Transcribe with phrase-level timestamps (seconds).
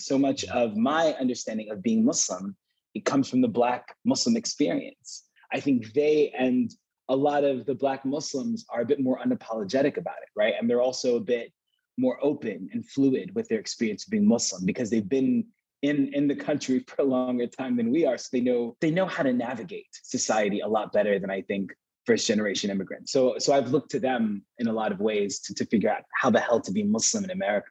[0.00, 2.56] So much of my understanding of being Muslim,
[2.94, 5.24] it comes from the Black Muslim experience.
[5.52, 6.70] I think they and
[7.08, 10.54] a lot of the Black Muslims are a bit more unapologetic about it, right?
[10.58, 11.52] And they're also a bit
[11.98, 15.44] more open and fluid with their experience of being Muslim because they've been
[15.82, 18.90] in in the country for a longer time than we are so they know they
[18.90, 21.72] know how to navigate society a lot better than i think
[22.06, 25.54] first generation immigrants so so i've looked to them in a lot of ways to,
[25.54, 27.70] to figure out how the hell to be muslim in america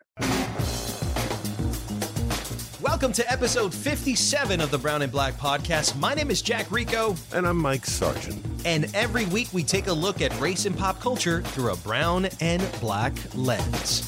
[3.00, 5.98] Welcome to episode 57 of the Brown and Black podcast.
[5.98, 7.16] My name is Jack Rico.
[7.34, 8.46] And I'm Mike Sargent.
[8.66, 12.28] And every week we take a look at race and pop culture through a brown
[12.42, 14.04] and black lens.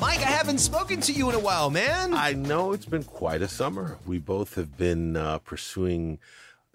[0.00, 2.12] Mike, I haven't spoken to you in a while, man.
[2.12, 3.98] I know it's been quite a summer.
[4.04, 6.18] We both have been uh, pursuing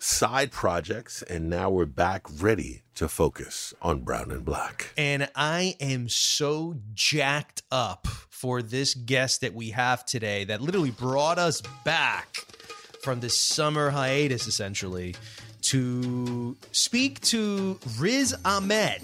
[0.05, 4.94] side projects, and now we're back ready to focus on brown and black.
[4.98, 10.92] And I am so jacked up for this guest that we have today that literally
[10.92, 12.36] brought us back
[13.03, 15.16] from this summer hiatus, essentially,
[15.64, 19.02] to speak to Riz Ahmed,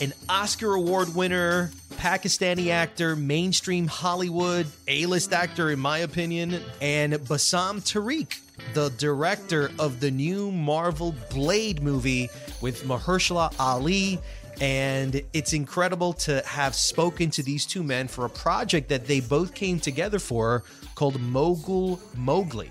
[0.00, 7.14] an Oscar Award winner, Pakistani actor, mainstream Hollywood, A list actor, in my opinion, and
[7.14, 8.38] Bassam Tariq,
[8.74, 14.18] the director of the new Marvel Blade movie with Mahershala Ali.
[14.60, 19.20] And it's incredible to have spoken to these two men for a project that they
[19.20, 22.70] both came together for called Mogul Mowgli.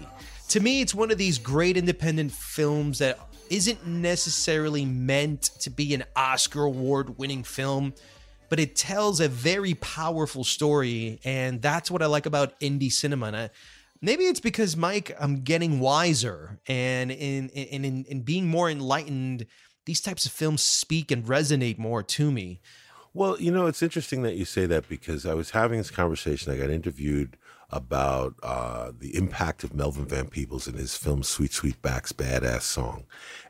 [0.50, 3.19] To me, it's one of these great independent films that
[3.50, 7.94] isn't necessarily meant to be an Oscar award winning film,
[8.52, 11.21] but it tells a very powerful story.
[11.23, 13.27] And that's what I like about indie cinema.
[13.27, 13.49] And I,
[14.02, 19.45] maybe it's because, Mike, I'm getting wiser and in, in, in, in being more enlightened,
[19.85, 22.59] these types of films speak and resonate more to me.
[23.13, 26.52] Well, you know, it's interesting that you say that because I was having this conversation.
[26.52, 27.38] I got interviewed
[27.69, 33.06] about uh, the impact of Melvin Van Peebles in his film Sweet Sweetback's Badass Song.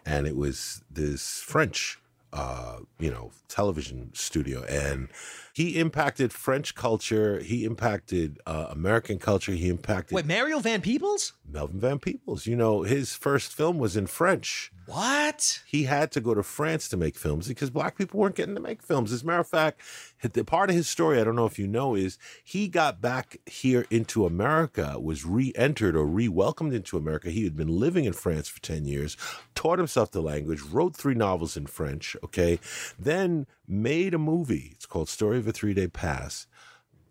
[0.06, 2.00] And it was this French,
[2.34, 4.64] uh, you know, television studio.
[4.64, 5.10] And
[5.54, 7.40] he impacted French culture.
[7.40, 9.52] He impacted uh, American culture.
[9.52, 10.16] He impacted.
[10.16, 11.34] Wait, Mario Van Peebles?
[11.50, 12.48] Melvin Van Peebles.
[12.48, 14.72] You know, his first film was in French.
[14.86, 15.62] What?
[15.68, 18.62] He had to go to France to make films because black people weren't getting to
[18.62, 19.12] make films.
[19.12, 19.82] As a matter of fact,
[20.22, 23.38] the part of his story, I don't know if you know, is he got back
[23.46, 27.30] here into America, was re entered or re welcomed into America.
[27.30, 29.18] He had been living in France for 10 years,
[29.56, 32.60] taught himself the language, wrote three novels in French, okay,
[33.00, 34.70] then made a movie.
[34.74, 36.48] It's called Story of a Three Day Pass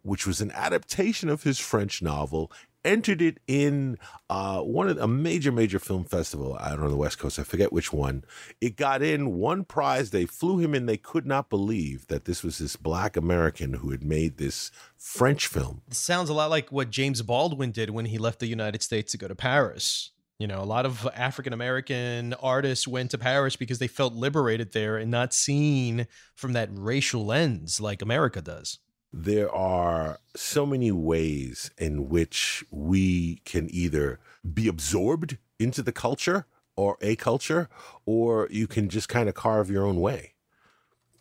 [0.03, 2.50] which was an adaptation of his French novel,
[2.85, 3.99] entered it in
[4.29, 7.73] uh, one of a major major film festival out on the west coast i forget
[7.73, 8.25] which one
[8.61, 12.43] it got in one prize they flew him in they could not believe that this
[12.43, 16.71] was this black american who had made this french film It sounds a lot like
[16.71, 20.11] what James Baldwin did when he left the United States to go to Paris.
[20.39, 24.73] You know, a lot of African American artists went to Paris because they felt liberated
[24.73, 28.79] there and not seen from that racial lens like America does.
[29.12, 34.21] There are so many ways in which we can either
[34.54, 37.69] be absorbed into the culture or a culture,
[38.06, 40.34] or you can just kind of carve your own way.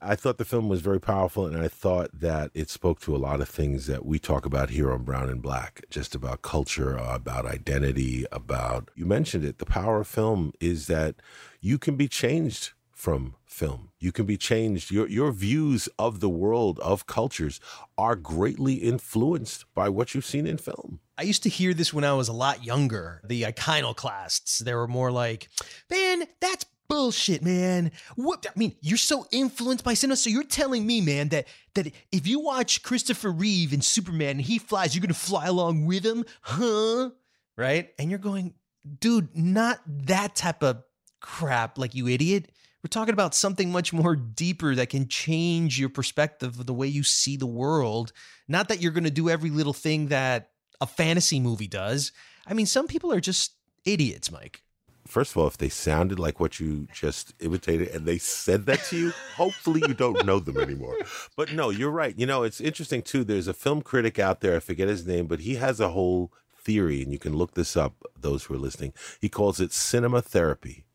[0.02, 3.18] I thought the film was very powerful, and I thought that it spoke to a
[3.18, 6.96] lot of things that we talk about here on Brown and Black, just about culture,
[6.96, 9.58] about identity, about you mentioned it.
[9.58, 11.16] The power of film is that
[11.60, 13.92] you can be changed from film.
[13.98, 14.92] You can be changed.
[14.92, 17.62] Your your views of the world of cultures
[17.98, 21.00] are greatly influenced by what you've seen in film.
[21.18, 23.22] I used to hear this when I was a lot younger.
[23.24, 25.48] The iconoclasts, they were more like,
[25.90, 27.92] man, that's bullshit, man.
[28.18, 30.18] What I mean, you're so influenced by cinema.
[30.18, 34.42] So you're telling me, man, that that if you watch Christopher Reeve in Superman and
[34.42, 37.12] he flies, you're gonna fly along with him, huh?
[37.56, 37.92] Right?
[37.98, 38.56] And you're going,
[39.00, 40.84] dude, not that type of
[41.22, 42.52] crap, like you idiot.
[42.82, 46.88] We're talking about something much more deeper that can change your perspective of the way
[46.88, 48.14] you see the world.
[48.48, 52.14] Not that you're going to do every little thing that a fantasy movie does.
[52.48, 54.62] I mean, some people are just idiots, Mike.
[55.06, 58.84] First of all, if they sounded like what you just imitated and they said that
[58.86, 60.96] to you, hopefully you don't know them anymore.
[61.36, 62.18] But no, you're right.
[62.18, 63.26] You know, it's interesting too.
[63.26, 66.32] There's a film critic out there, I forget his name, but he has a whole
[66.58, 68.94] theory, and you can look this up, those who are listening.
[69.20, 70.86] He calls it cinema therapy.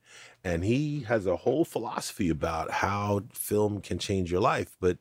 [0.45, 4.77] And he has a whole philosophy about how film can change your life.
[4.79, 4.99] But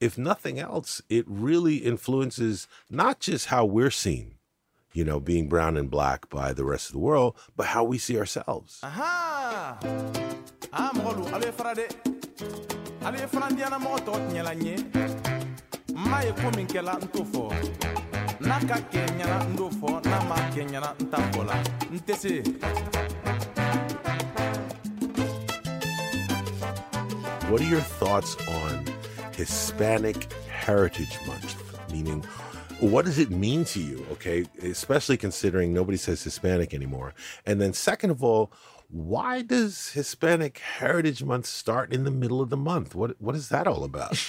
[0.00, 4.36] if nothing else, it really influences not just how we're seen,
[4.92, 7.98] you know, being brown and black by the rest of the world, but how we
[7.98, 8.78] see ourselves.
[8.84, 9.78] Aha!
[9.82, 10.92] Ah,
[27.48, 28.84] What are your thoughts on
[29.36, 31.92] Hispanic Heritage Month?
[31.92, 32.22] Meaning,
[32.80, 34.04] what does it mean to you?
[34.10, 37.14] Okay, especially considering nobody says Hispanic anymore.
[37.46, 38.52] And then, second of all,
[38.88, 42.96] why does Hispanic Heritage Month start in the middle of the month?
[42.96, 44.28] What what is that all about?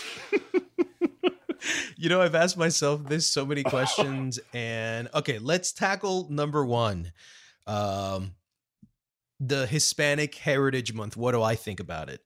[1.98, 7.14] you know, I've asked myself this so many questions, and okay, let's tackle number one.
[7.66, 8.36] Um,
[9.40, 11.18] the Hispanic Heritage Month.
[11.18, 12.22] What do I think about it?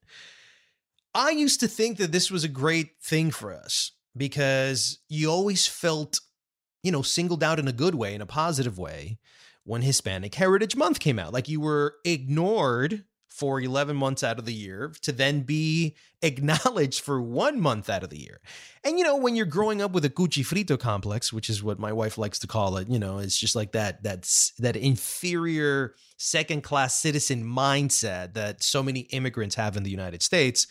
[1.13, 5.67] I used to think that this was a great thing for us because you always
[5.67, 6.19] felt,
[6.83, 9.17] you know, singled out in a good way, in a positive way,
[9.63, 11.33] when Hispanic Heritage Month came out.
[11.33, 17.01] Like you were ignored for 11 months out of the year to then be acknowledged
[17.01, 18.39] for one month out of the year.
[18.83, 21.79] And, you know, when you're growing up with a Cuchi Frito complex, which is what
[21.79, 25.95] my wife likes to call it, you know, it's just like that, that's that inferior
[26.17, 30.67] second class citizen mindset that so many immigrants have in the United States.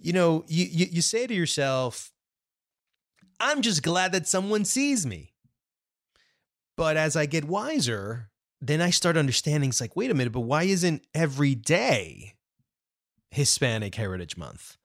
[0.00, 2.12] You know, you, you, you say to yourself,
[3.40, 5.32] I'm just glad that someone sees me.
[6.76, 8.30] But as I get wiser,
[8.60, 12.34] then I start understanding it's like, wait a minute, but why isn't every day
[13.30, 14.76] Hispanic Heritage Month?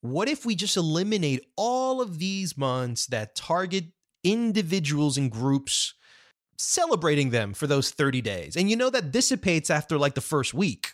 [0.00, 3.86] What if we just eliminate all of these months that target
[4.22, 5.94] individuals and groups,
[6.56, 8.56] celebrating them for those 30 days?
[8.56, 10.92] And you know that dissipates after like the first week.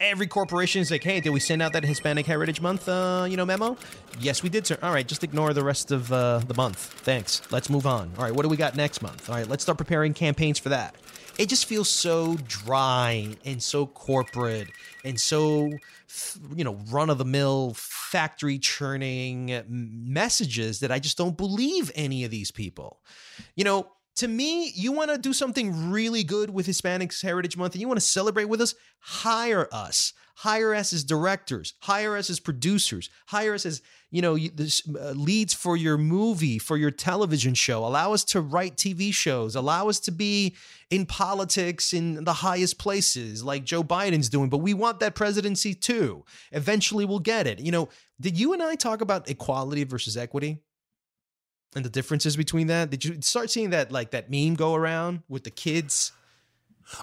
[0.00, 3.36] Every corporation is like, hey, did we send out that Hispanic Heritage Month, uh, you
[3.36, 3.76] know, memo?
[4.18, 4.78] Yes, we did, sir.
[4.82, 6.78] All right, just ignore the rest of uh, the month.
[6.78, 7.42] Thanks.
[7.50, 8.10] Let's move on.
[8.16, 9.28] All right, what do we got next month?
[9.28, 10.96] All right, let's start preparing campaigns for that
[11.40, 14.68] it just feels so dry and so corporate
[15.06, 15.70] and so
[16.54, 22.24] you know run of the mill factory churning messages that I just don't believe any
[22.24, 23.00] of these people.
[23.56, 27.72] You know, to me, you want to do something really good with Hispanics Heritage Month
[27.72, 30.12] and you want to celebrate with us, hire us.
[30.36, 35.10] Hire us as directors, hire us as producers, hire us as, you know, this, uh,
[35.10, 37.84] leads for your movie, for your television show.
[37.84, 39.54] Allow us to write TV shows.
[39.54, 40.56] Allow us to be
[40.88, 45.74] in politics in the highest places like Joe Biden's doing, but we want that presidency
[45.74, 46.24] too.
[46.52, 47.58] Eventually we'll get it.
[47.58, 50.62] You know, did you and I talk about equality versus equity?
[51.74, 52.90] And the differences between that?
[52.90, 56.12] Did you start seeing that like that meme go around with the kids?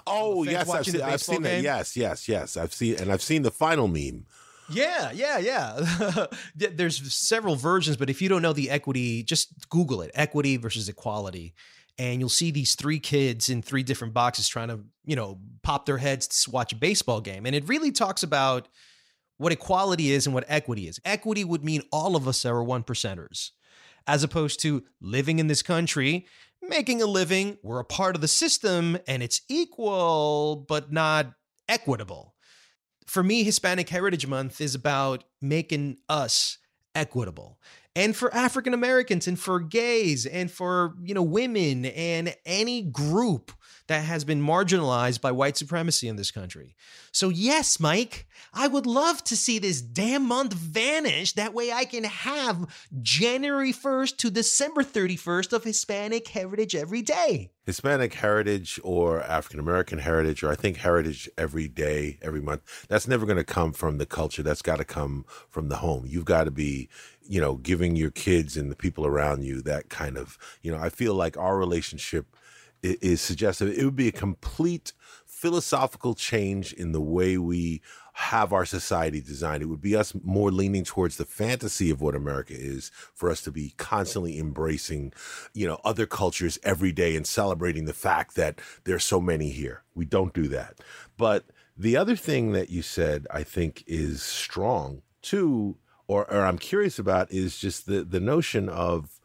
[0.06, 1.62] Oh yes, I've seen, I've seen that.
[1.62, 2.56] Yes, yes, yes.
[2.56, 4.26] I've seen and I've seen the final meme.
[4.70, 6.26] Yeah, yeah, yeah.
[6.54, 10.88] There's several versions, but if you don't know the equity, just Google it: equity versus
[10.88, 11.54] equality,
[11.98, 15.86] and you'll see these three kids in three different boxes trying to, you know, pop
[15.86, 18.68] their heads to watch a baseball game, and it really talks about
[19.38, 21.00] what equality is and what equity is.
[21.04, 23.52] Equity would mean all of us are one percenters
[24.08, 26.26] as opposed to living in this country,
[26.62, 31.32] making a living, we're a part of the system and it's equal, but not
[31.68, 32.34] equitable.
[33.06, 36.58] For me, Hispanic Heritage Month is about making us
[36.94, 37.58] equitable.
[37.94, 43.52] And for African Americans and for gays and for, you know, women and any group
[43.88, 46.76] that has been marginalized by white supremacy in this country.
[47.10, 51.32] So, yes, Mike, I would love to see this damn month vanish.
[51.32, 57.50] That way I can have January 1st to December 31st of Hispanic heritage every day.
[57.64, 63.08] Hispanic heritage or African American heritage, or I think heritage every day, every month, that's
[63.08, 64.42] never going to come from the culture.
[64.42, 66.04] That's got to come from the home.
[66.06, 66.88] You've got to be
[67.28, 70.78] you know, giving your kids and the people around you that kind of, you know,
[70.78, 72.34] I feel like our relationship
[72.82, 73.76] is suggestive.
[73.76, 74.92] It would be a complete
[75.26, 77.80] philosophical change in the way we
[78.14, 79.62] have our society designed.
[79.62, 83.40] It would be us more leaning towards the fantasy of what America is for us
[83.42, 85.12] to be constantly embracing,
[85.54, 89.84] you know, other cultures every day and celebrating the fact that there's so many here.
[89.94, 90.80] We don't do that.
[91.16, 91.44] But
[91.76, 95.76] the other thing that you said, I think, is strong too,
[96.08, 99.17] or, or I'm curious about is just the, the notion of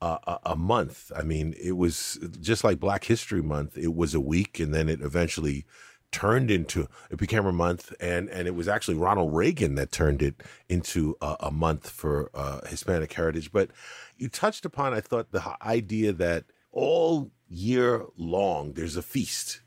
[0.00, 1.12] a, a, month.
[1.14, 3.76] I mean, it was just like Black History Month.
[3.76, 5.66] It was a week, and then it eventually
[6.12, 10.22] turned into it became a month, and and it was actually Ronald Reagan that turned
[10.22, 13.52] it into a, a month for uh, Hispanic heritage.
[13.52, 13.70] But
[14.16, 19.60] you touched upon, I thought, the idea that all year long there's a feast.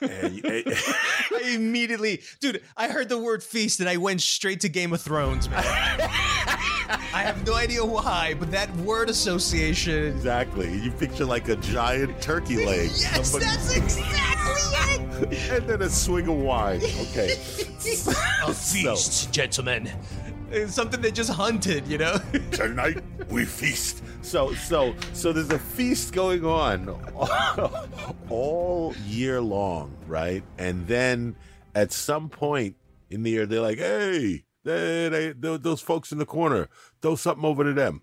[0.00, 0.42] and you,
[1.44, 5.02] I immediately, dude, I heard the word feast and I went straight to Game of
[5.02, 5.64] Thrones, man.
[6.90, 10.06] I have no idea why, but that word association.
[10.06, 10.76] Exactly.
[10.78, 12.90] You picture like a giant turkey leg.
[12.94, 13.44] yes, Somebody...
[13.44, 15.50] that's exactly it.
[15.50, 16.82] and then a swig of wine.
[16.82, 17.32] Okay.
[17.32, 19.90] a feast, so, gentlemen.
[20.50, 22.18] It's something they just hunted, you know?
[22.50, 24.02] Tonight we feast.
[24.22, 26.88] So so so there's a feast going on
[28.28, 30.42] all year long, right?
[30.58, 31.36] And then
[31.74, 32.74] at some point
[33.10, 36.68] in the year, they're like, "Hey, they, they, those folks in the corner,
[37.02, 38.02] throw something over to them,"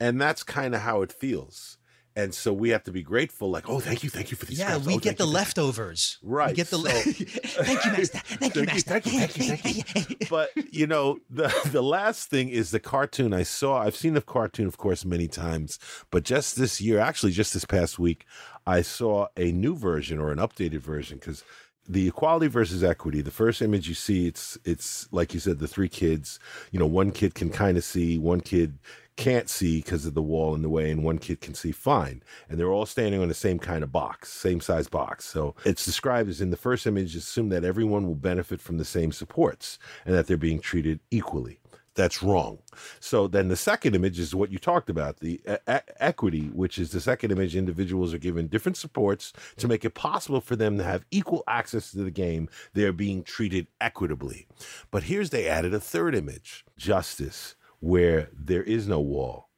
[0.00, 1.78] and that's kind of how it feels.
[2.18, 4.58] And so we have to be grateful, like, oh, thank you, thank you for these.
[4.58, 4.86] Yeah, scraps.
[4.86, 6.16] we Oh, get the leftovers.
[6.22, 6.78] Right, We get the.
[6.78, 6.90] so- le-
[7.64, 8.18] thank you, master.
[8.24, 9.00] Thank you, Thank you, master.
[9.00, 10.26] thank you, thank you, thank you.
[10.30, 14.20] but you know the the last thing is the cartoon i saw i've seen the
[14.22, 15.78] cartoon of course many times
[16.10, 18.24] but just this year actually just this past week
[18.66, 21.44] i saw a new version or an updated version because
[21.88, 25.68] the equality versus equity the first image you see it's it's like you said the
[25.68, 26.38] three kids
[26.70, 28.78] you know one kid can kind of see one kid
[29.16, 32.22] can't see because of the wall in the way and one kid can see fine.
[32.48, 35.24] And they're all standing on the same kind of box same size box.
[35.24, 38.84] So it's described as in the first image assume that everyone will benefit from the
[38.84, 41.58] same supports and that they're being treated equally
[41.96, 42.58] that's wrong.
[43.00, 46.92] So then the second image is what you talked about the e- equity which is
[46.92, 50.84] the second image individuals are given different supports to make it possible for them to
[50.84, 52.48] have equal access to the game.
[52.74, 54.46] They're being treated equitably.
[54.90, 59.48] But here's they added a third image justice where there is no wall.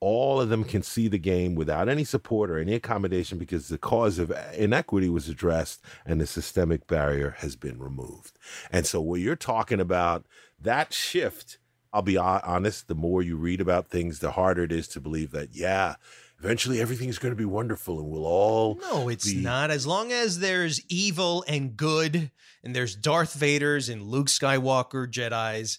[0.00, 3.78] All of them can see the game without any support or any accommodation because the
[3.78, 8.38] cause of inequity was addressed and the systemic barrier has been removed.
[8.70, 10.24] And so, what you're talking about,
[10.60, 11.58] that shift,
[11.92, 15.30] I'll be honest, the more you read about things, the harder it is to believe
[15.30, 15.94] that, yeah,
[16.38, 18.78] eventually everything's going to be wonderful and we'll all.
[18.80, 19.70] No, it's be- not.
[19.70, 22.30] As long as there's evil and good,
[22.62, 25.78] and there's Darth Vaders and Luke Skywalker Jedi's,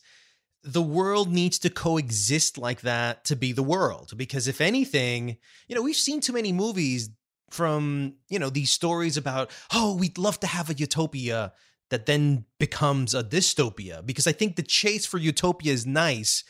[0.64, 4.14] the world needs to coexist like that to be the world.
[4.18, 5.38] Because if anything,
[5.68, 7.10] you know, we've seen too many movies
[7.52, 11.54] from, you know, these stories about, oh, we'd love to have a utopia
[11.90, 14.06] that then becomes a dystopia.
[14.06, 16.44] Because I think the chase for utopia is nice,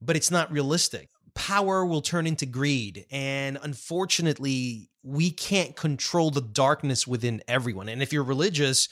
[0.00, 1.08] but it's not realistic.
[1.34, 3.06] Power will turn into greed.
[3.10, 7.88] And unfortunately, we can't control the darkness within everyone.
[7.88, 8.88] And if you're religious,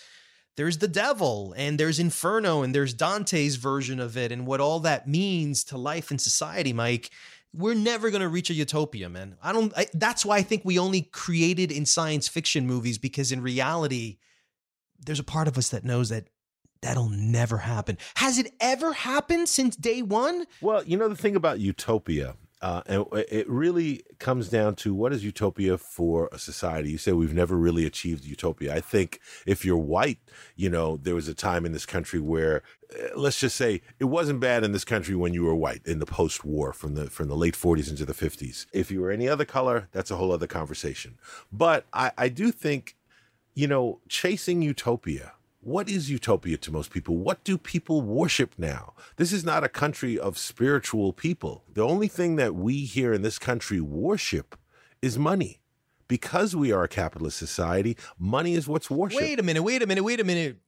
[0.57, 4.81] there's the devil and there's Inferno and there's Dante's version of it and what all
[4.81, 7.11] that means to life and society, Mike.
[7.53, 9.37] We're never going to reach a utopia, man.
[9.43, 13.33] I don't, I, that's why I think we only created in science fiction movies because
[13.33, 14.19] in reality,
[15.07, 16.27] there's a part of us that knows that
[16.83, 17.97] that'll never happen.
[18.17, 20.47] Has it ever happened since day one?
[20.61, 25.13] Well, you know the thing about utopia, uh, and it really comes down to what
[25.13, 26.91] is utopia for a society.
[26.91, 28.75] You say we've never really achieved utopia.
[28.75, 30.19] I think if you're white,
[30.55, 34.05] you know there was a time in this country where, uh, let's just say, it
[34.05, 37.29] wasn't bad in this country when you were white in the post-war from the from
[37.29, 38.67] the late 40s into the 50s.
[38.73, 41.19] If you were any other color, that's a whole other conversation.
[41.53, 42.96] But I, I do think,
[43.57, 45.33] you know, chasing utopia
[45.67, 47.17] what is utopia to most people?
[47.17, 48.95] What do people worship now?
[49.17, 51.65] This is not a country of spiritual people.
[51.75, 54.57] The only thing that we here in this country worship
[55.03, 55.59] is money.
[56.07, 59.21] Because we are a capitalist society, money is what's worshipped.
[59.21, 60.59] Wait a minute, wait a minute, wait a minute.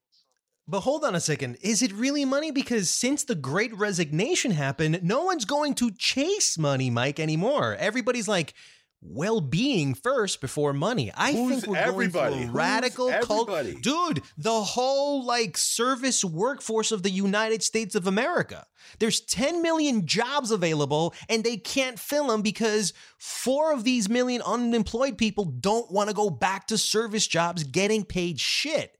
[0.67, 1.59] But hold on a second.
[1.63, 2.51] Is it really money?
[2.51, 7.77] Because since the great resignation happened, no one's going to chase money, Mike, anymore.
[7.79, 8.53] Everybody's like,
[9.01, 11.13] well being first before money.
[11.17, 12.35] I Who's think we're everybody?
[12.35, 13.49] going through a radical cult.
[13.49, 13.81] everybody?
[13.81, 18.67] Dude, the whole like service workforce of the United States of America.
[18.99, 24.43] There's 10 million jobs available and they can't fill them because four of these million
[24.43, 28.98] unemployed people don't want to go back to service jobs getting paid shit.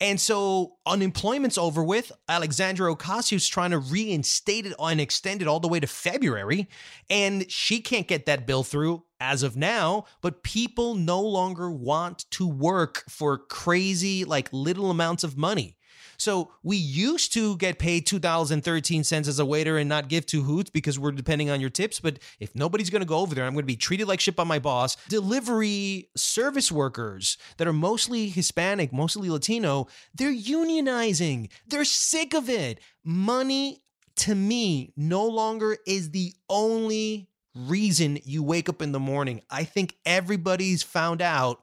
[0.00, 2.10] And so unemployment's over with.
[2.26, 6.68] Alexandra Ocasio-'s trying to reinstate it and extend it all the way to February,
[7.10, 10.06] and she can't get that bill through as of now.
[10.22, 15.76] But people no longer want to work for crazy, like little amounts of money.
[16.20, 19.88] So we used to get paid two dollars and thirteen cents as a waiter and
[19.88, 21.98] not give two hoots because we're depending on your tips.
[21.98, 24.36] But if nobody's going to go over there, I'm going to be treated like shit
[24.36, 24.96] by my boss.
[25.08, 31.50] Delivery service workers that are mostly Hispanic, mostly Latino, they're unionizing.
[31.66, 32.80] They're sick of it.
[33.02, 33.82] Money
[34.16, 39.40] to me no longer is the only reason you wake up in the morning.
[39.50, 41.62] I think everybody's found out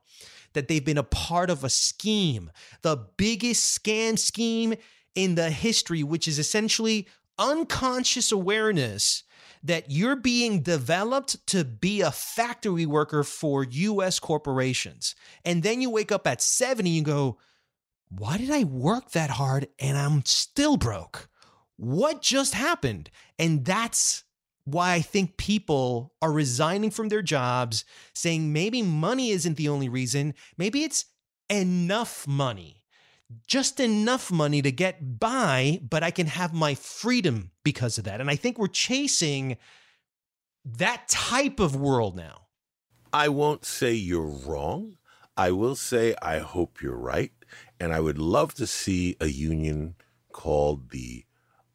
[0.54, 2.52] that they've been a part of a scheme,
[2.82, 4.76] the biggest scam scheme
[5.16, 9.24] in the history, which is essentially unconscious awareness
[9.64, 15.16] that you're being developed to be a factory worker for US corporations.
[15.44, 17.38] And then you wake up at 70 and go,
[18.10, 21.28] why did I work that hard and I'm still broke?
[21.76, 23.10] What just happened?
[23.38, 24.24] And that's
[24.68, 29.88] why I think people are resigning from their jobs, saying maybe money isn't the only
[29.88, 30.34] reason.
[30.58, 31.06] Maybe it's
[31.50, 32.78] enough money
[33.46, 38.22] just enough money to get by, but I can have my freedom because of that.
[38.22, 39.58] And I think we're chasing
[40.64, 42.48] that type of world now.
[43.14, 44.98] I won't say you're wrong.
[45.36, 47.32] I will say I hope you're right.
[47.80, 49.96] And I would love to see a union
[50.32, 51.26] called the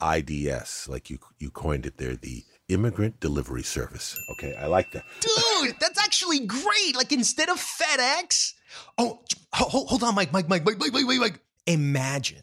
[0.02, 4.18] IDS, like you you coined it there, the immigrant delivery service.
[4.32, 5.04] Okay, I like that.
[5.20, 6.96] Dude, that's actually great.
[6.96, 8.54] Like instead of FedEx.
[8.98, 9.20] Oh,
[9.52, 11.40] hold, hold on, Mike, Mike, Mike, Mike, Mike, Mike, Mike.
[11.66, 12.42] Imagine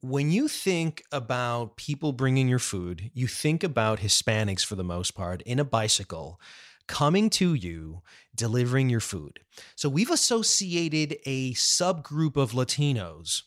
[0.00, 5.14] when you think about people bringing your food, you think about Hispanics for the most
[5.14, 6.40] part in a bicycle
[6.86, 8.02] coming to you,
[8.34, 9.40] delivering your food.
[9.74, 13.42] So we've associated a subgroup of Latinos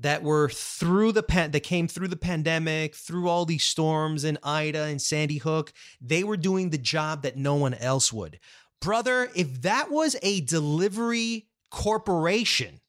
[0.00, 4.38] that were through the pan that came through the pandemic, through all these storms and
[4.42, 5.72] Ida and Sandy Hook.
[6.00, 8.40] They were doing the job that no one else would.
[8.80, 12.80] Brother, if that was a delivery corporation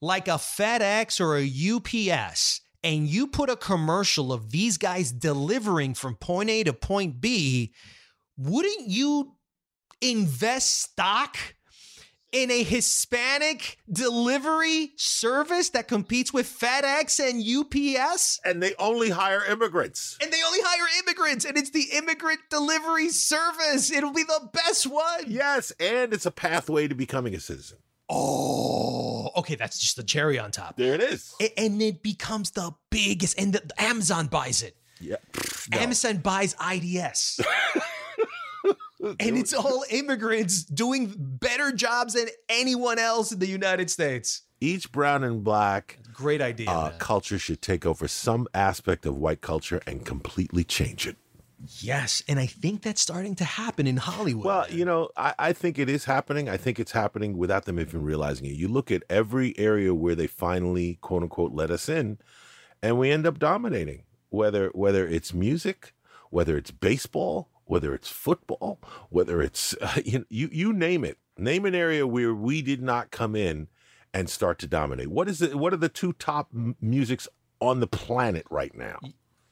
[0.00, 5.94] like a FedEx or a UPS, and you put a commercial of these guys delivering
[5.94, 7.72] from point A to point B,
[8.36, 9.36] wouldn't you
[10.00, 11.36] invest stock
[12.34, 18.40] in a Hispanic delivery service that competes with FedEx and UPS?
[18.44, 20.18] And they only hire immigrants.
[20.20, 23.92] And they only hire immigrants, and it's the immigrant delivery service.
[23.92, 25.24] It'll be the best one.
[25.28, 27.78] Yes, and it's a pathway to becoming a citizen.
[28.08, 29.54] Oh, okay.
[29.54, 30.76] That's just the cherry on top.
[30.76, 31.32] There it is.
[31.56, 34.76] And it becomes the biggest, and the, Amazon buys it.
[35.00, 35.16] Yeah.
[35.70, 35.78] No.
[35.78, 37.40] Amazon buys IDS.
[39.20, 44.42] and it's all immigrants doing better jobs than anyone else in the United States.
[44.60, 46.70] Each brown and black Great idea.
[46.70, 51.16] uh, culture should take over some aspect of white culture and completely change it.
[51.80, 54.44] yes, and I think that's starting to happen in Hollywood.
[54.46, 56.48] Well, you know, I, I think it is happening.
[56.48, 58.52] I think it's happening without them even realizing it.
[58.54, 62.18] You look at every area where they finally, quote unquote, let us in,
[62.82, 64.04] and we end up dominating.
[64.30, 65.94] Whether whether it's music,
[66.30, 68.78] whether it's baseball, whether it's football,
[69.10, 71.18] whether it's uh, you, you you name it.
[71.36, 73.68] Name an area where we did not come in
[74.12, 75.08] and start to dominate.
[75.08, 75.56] What is it?
[75.56, 77.26] What are the two top m- musics
[77.60, 78.98] on the planet right now?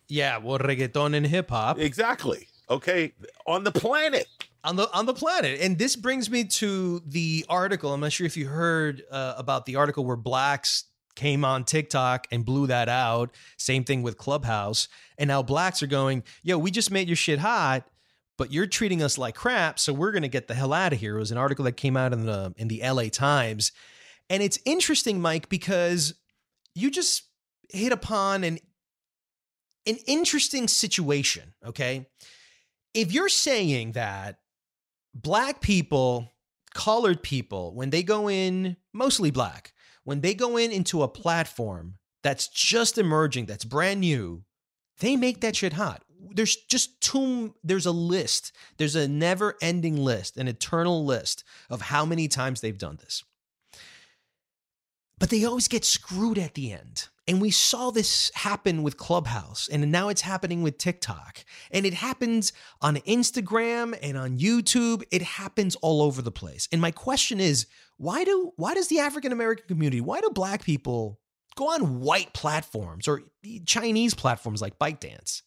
[0.08, 2.48] yeah, well, reggaeton and hip hop Exactly.
[2.70, 3.12] Okay,
[3.46, 4.26] on the planet.
[4.64, 7.92] on the on the planet, and this brings me to the article.
[7.92, 10.84] I'm not sure if you heard uh, about the article where blacks
[11.16, 13.30] came on TikTok and blew that out.
[13.58, 17.40] Same thing with Clubhouse, and now blacks are going, "Yo, we just made your shit
[17.40, 17.86] hot."
[18.38, 21.16] But you're treating us like crap, so we're gonna get the hell out of here.
[21.16, 23.72] It was an article that came out in the in the LA Times,
[24.30, 26.14] and it's interesting, Mike, because
[26.74, 27.24] you just
[27.70, 28.58] hit upon an
[29.86, 31.54] an interesting situation.
[31.64, 32.06] Okay,
[32.94, 34.38] if you're saying that
[35.14, 36.32] black people,
[36.74, 39.72] colored people, when they go in, mostly black,
[40.04, 44.44] when they go in into a platform that's just emerging, that's brand new,
[45.00, 46.02] they make that shit hot.
[46.30, 48.52] There's just too, there's a list.
[48.76, 53.24] There's a never ending list, an eternal list of how many times they've done this.
[55.18, 57.08] But they always get screwed at the end.
[57.28, 61.44] And we saw this happen with Clubhouse, and now it's happening with TikTok.
[61.70, 65.04] And it happens on Instagram and on YouTube.
[65.12, 66.68] It happens all over the place.
[66.72, 70.64] And my question is, why do why does the African American community, why do black
[70.64, 71.20] people
[71.54, 73.22] go on white platforms or
[73.66, 75.42] Chinese platforms like ByteDance?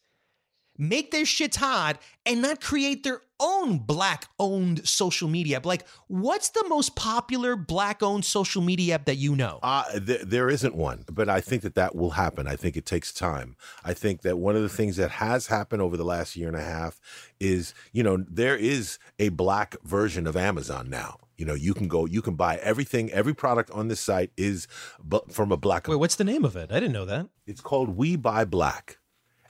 [0.78, 5.66] Make their shit hot and not create their own black owned social media app.
[5.66, 9.60] Like, what's the most popular black owned social media app that you know?
[9.62, 12.48] Uh, th- there isn't one, but I think that that will happen.
[12.48, 13.56] I think it takes time.
[13.84, 16.58] I think that one of the things that has happened over the last year and
[16.58, 17.00] a half
[17.40, 21.18] is, you know, there is a black version of Amazon now.
[21.38, 24.68] You know, you can go, you can buy everything, every product on this site is
[25.04, 25.88] bu- from a black.
[25.88, 26.72] Wait, what's the name of it?
[26.72, 27.28] I didn't know that.
[27.46, 28.98] It's called We Buy Black.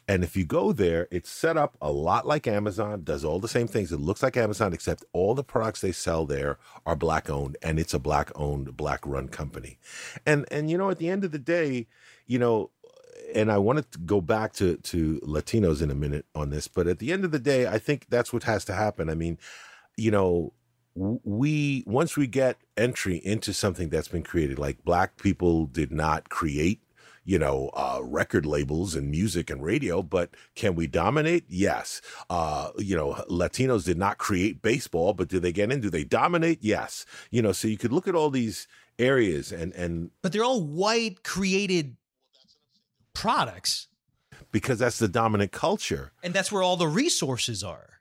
[0.07, 3.47] And if you go there, it's set up a lot like Amazon, does all the
[3.47, 3.91] same things.
[3.91, 7.79] It looks like Amazon, except all the products they sell there are black owned, and
[7.79, 9.79] it's a black owned, black run company.
[10.25, 11.87] And and you know, at the end of the day,
[12.27, 12.69] you know,
[13.33, 16.87] and I wanted to go back to to Latinos in a minute on this, but
[16.87, 19.09] at the end of the day, I think that's what has to happen.
[19.09, 19.39] I mean,
[19.97, 20.53] you know,
[20.93, 26.29] we once we get entry into something that's been created, like black people did not
[26.29, 26.81] create
[27.25, 31.43] you know, uh, record labels and music and radio, but can we dominate?
[31.49, 31.99] Yes.
[32.29, 35.81] Uh, you know, Latinos did not create baseball, but do they get in?
[35.81, 36.59] Do they dominate?
[36.61, 37.05] Yes.
[37.31, 38.67] You know, so you could look at all these
[38.99, 41.97] areas and and But they're all white created
[43.13, 43.87] products.
[44.51, 46.11] because that's the dominant culture.
[46.23, 47.94] And that's where all the resources are.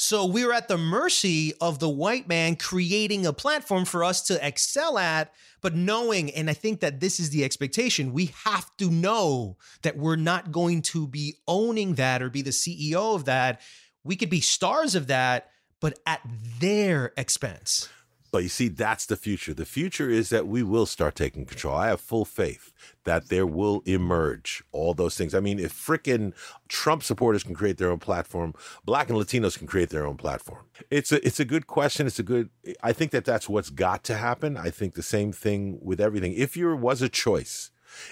[0.00, 4.44] So we're at the mercy of the white man creating a platform for us to
[4.44, 8.90] excel at, but knowing, and I think that this is the expectation, we have to
[8.90, 13.60] know that we're not going to be owning that or be the CEO of that.
[14.02, 16.22] We could be stars of that, but at
[16.60, 17.90] their expense.
[18.32, 19.52] But you see, that's the future.
[19.52, 21.74] The future is that we will start taking control.
[21.74, 22.72] I have full faith
[23.04, 25.34] that there will emerge all those things.
[25.34, 26.32] I mean, if frickin'
[26.68, 30.64] Trump supporters can create their own platform, Black and Latinos can create their own platform.
[30.90, 32.06] It's a it's a good question.
[32.06, 32.50] It's a good.
[32.82, 34.56] I think that that's what's got to happen.
[34.56, 36.32] I think the same thing with everything.
[36.34, 37.70] If there was a choice,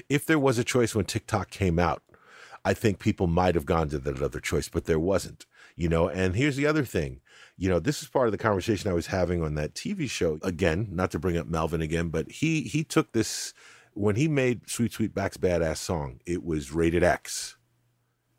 [0.09, 2.02] if there was a choice when TikTok came out,
[2.64, 5.46] I think people might have gone to that other choice, but there wasn't.
[5.76, 7.20] You know, and here's the other thing
[7.59, 10.38] you know, this is part of the conversation I was having on that TV show.
[10.42, 13.53] Again, not to bring up Melvin again, but he he took this
[13.94, 17.57] when he made Sweet Sweetback's Badass song, it was rated X.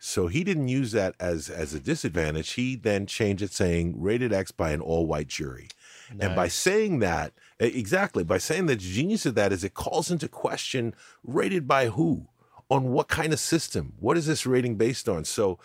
[0.01, 2.53] So he didn't use that as as a disadvantage.
[2.53, 5.67] He then changed it saying rated X by an all white jury.
[6.13, 6.27] Nice.
[6.27, 10.09] And by saying that, exactly, by saying that the genius of that is it calls
[10.09, 12.29] into question rated by who?
[12.69, 13.93] On what kind of system?
[13.99, 15.25] What is this rating based on?
[15.25, 15.59] So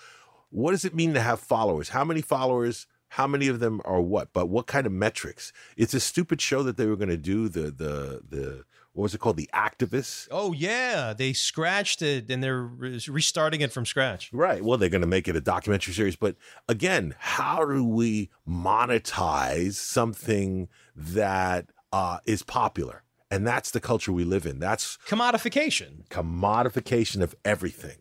[0.50, 1.90] what does it mean to have followers?
[1.90, 5.52] How many followers how many of them are what, but what kind of metrics?
[5.76, 7.48] It's a stupid show that they were going to do.
[7.48, 9.36] The the the what was it called?
[9.36, 10.26] The activists.
[10.32, 14.32] Oh yeah, they scratched it and they're restarting it from scratch.
[14.32, 14.64] Right.
[14.64, 16.34] Well, they're going to make it a documentary series, but
[16.68, 23.04] again, how do we monetize something that uh, is popular?
[23.30, 24.58] And that's the culture we live in.
[24.58, 26.08] That's commodification.
[26.08, 27.98] Commodification of everything.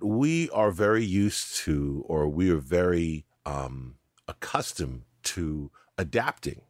[0.00, 3.96] We are very used to, or we are very um,
[4.32, 6.62] accustomed to adapting.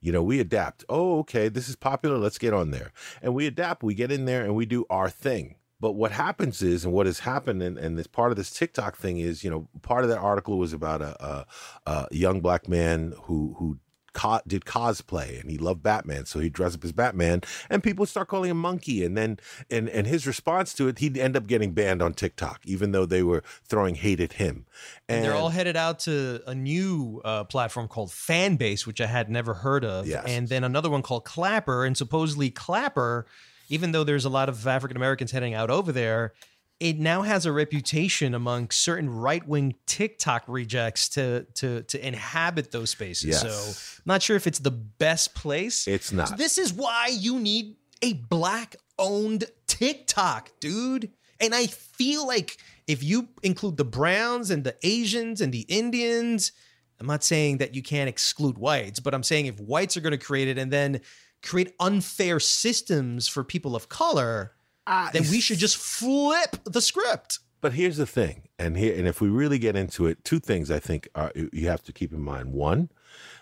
[0.00, 0.84] You know, we adapt.
[0.88, 2.16] Oh, okay, this is popular.
[2.16, 2.92] Let's get on there.
[3.20, 3.82] And we adapt.
[3.82, 5.56] We get in there and we do our thing.
[5.78, 8.96] But what happens is, and what has happened, and, and this part of this TikTok
[8.96, 11.46] thing is, you know, part of that article was about a, a,
[11.86, 13.78] a young black man who who
[14.12, 18.02] co- did cosplay and he loved Batman, so he'd dress up as Batman, and people
[18.02, 19.38] would start calling him Monkey, and then
[19.70, 23.06] and and his response to it, he'd end up getting banned on TikTok, even though
[23.06, 24.66] they were throwing hate at him.
[25.08, 29.06] And, and they're all headed out to a new uh, platform called Fanbase, which I
[29.06, 30.24] had never heard of, yes.
[30.26, 33.26] and then another one called Clapper, and supposedly Clapper.
[33.72, 36.32] Even though there's a lot of African Americans heading out over there,
[36.80, 42.72] it now has a reputation among certain right wing TikTok rejects to to to inhabit
[42.72, 43.30] those spaces.
[43.30, 43.42] Yes.
[43.42, 45.86] So I'm not sure if it's the best place.
[45.86, 46.28] It's not.
[46.28, 51.10] So this is why you need a black owned TikTok, dude.
[51.38, 56.52] And I feel like if you include the Browns and the Asians and the Indians,
[56.98, 60.12] I'm not saying that you can't exclude whites, but I'm saying if whites are going
[60.12, 61.00] to create it and then
[61.42, 64.52] create unfair systems for people of color,
[64.90, 67.38] uh, then we should just flip the script.
[67.60, 70.70] But here's the thing, and here, and if we really get into it, two things
[70.70, 72.52] I think are, you have to keep in mind.
[72.52, 72.90] One,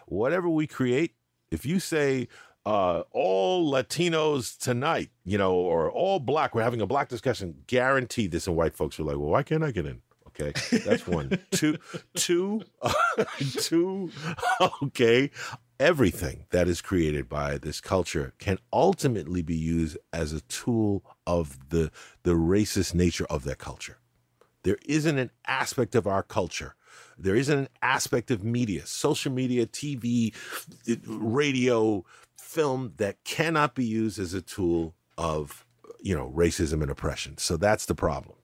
[0.07, 1.15] whatever we create,
[1.51, 2.29] if you say
[2.67, 8.31] uh, all Latinos tonight, you know, or all black, we're having a black discussion, guaranteed
[8.31, 10.03] this, and white folks are like, well, why can't I get in?
[10.41, 10.53] Okay,
[10.85, 11.39] that's one.
[11.51, 11.79] two,
[12.15, 12.93] two, uh,
[13.61, 14.11] two.
[14.83, 15.31] Okay,
[15.81, 21.69] everything that is created by this culture can ultimately be used as a tool of
[21.69, 21.93] the
[22.25, 23.99] the racist nature of that culture.
[24.65, 26.75] There isn't an aspect of our culture.
[27.17, 30.35] There isn't an aspect of media, social media, TV,
[31.07, 32.05] radio,
[32.37, 35.67] film that cannot be used as a tool of,
[36.01, 37.37] you know, racism and oppression.
[37.39, 38.37] So that's the problem.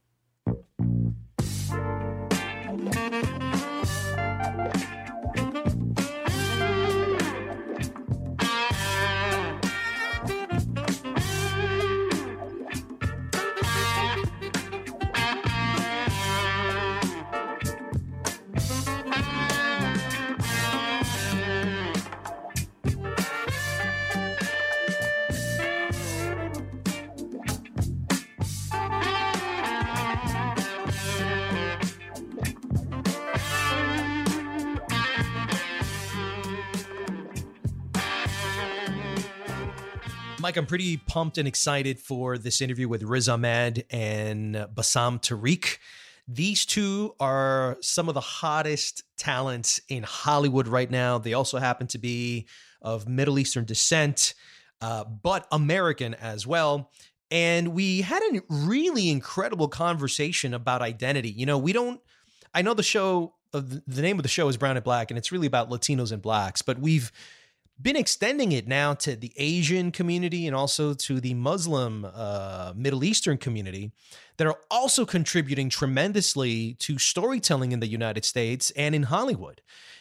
[40.57, 45.79] I'm pretty pumped and excited for this interview with Riz Ahmed and Bassam Tariq.
[46.27, 51.19] These two are some of the hottest talents in Hollywood right now.
[51.19, 52.47] They also happen to be
[52.81, 54.35] of Middle Eastern descent,
[54.81, 56.91] uh, but American as well.
[57.31, 61.31] And we had a really incredible conversation about identity.
[61.31, 62.01] You know, we don't,
[62.55, 65.19] I know the show, uh, the name of the show is Brown and Black, and
[65.19, 67.11] it's really about Latinos and Blacks, but we've,
[67.81, 73.03] been extending it now to the Asian community and also to the Muslim uh, Middle
[73.03, 73.91] Eastern community
[74.37, 79.61] that are also contributing tremendously to storytelling in the United States and in Hollywood.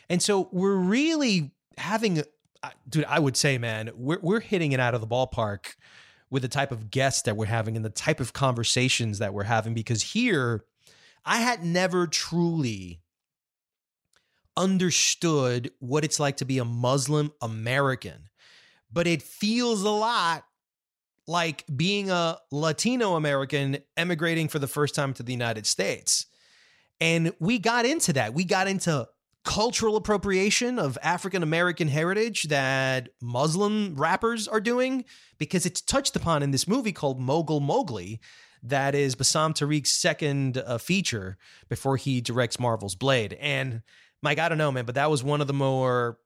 [0.10, 2.24] And so we're really having,
[2.62, 5.76] uh, dude, I would say, man, we're, we're hitting it out of the ballpark
[6.30, 9.44] with the type of guests that we're having and the type of conversations that we're
[9.44, 10.66] having because here
[11.26, 13.03] I had never truly
[14.56, 18.30] understood what it's like to be a Muslim American,
[18.92, 20.46] but it feels a lot
[21.28, 26.26] like being a Latino American emigrating for the first time to the United States.
[27.00, 28.34] And we got into that.
[28.34, 29.08] We got into
[29.44, 35.04] cultural appropriation of African American heritage that Muslim rappers are doing
[35.38, 38.20] because it's touched upon in this movie called Mogul Mowgli.
[38.62, 41.38] That is Bassam Tariq's second uh, feature
[41.68, 43.34] before he directs Marvel's Blade.
[43.42, 43.82] And
[44.24, 46.18] Mike, I don't know, man, but that was one of the more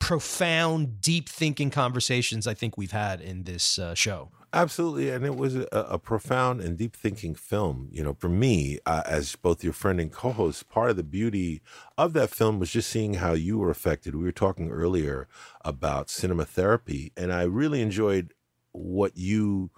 [0.00, 4.30] profound, deep thinking conversations I think we've had in this uh, show.
[4.52, 7.88] Absolutely, and it was a, a, profound and deep thinking film.
[7.92, 11.62] You know, for me, uh, as both your friend and co-host, part of the beauty
[11.96, 14.14] of that film was just seeing how you were affected.
[14.16, 15.28] We were talking earlier
[15.64, 18.34] about cinema therapy, and I really enjoyed
[18.72, 19.70] what you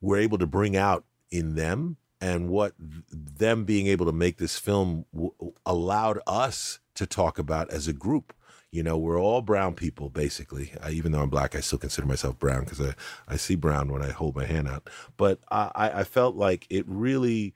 [0.00, 4.58] were able to bring out in them and what them being able to make this
[4.58, 5.32] film w-
[5.64, 8.34] allowed us to talk about as a group.
[8.70, 10.72] You know, we're all brown people, basically.
[10.82, 12.94] I, even though I'm black, I still consider myself brown because I,
[13.26, 14.90] I see brown when I hold my hand out.
[15.16, 17.54] But I, I felt like it really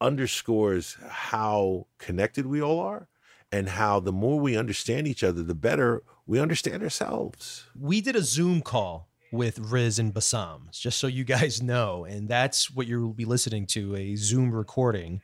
[0.00, 3.08] underscores how connected we all are
[3.52, 7.64] and how the more we understand each other, the better we understand ourselves.
[7.78, 12.04] We did a Zoom call with Riz and Bassam, just so you guys know.
[12.04, 15.20] And that's what you'll be listening to a Zoom recording.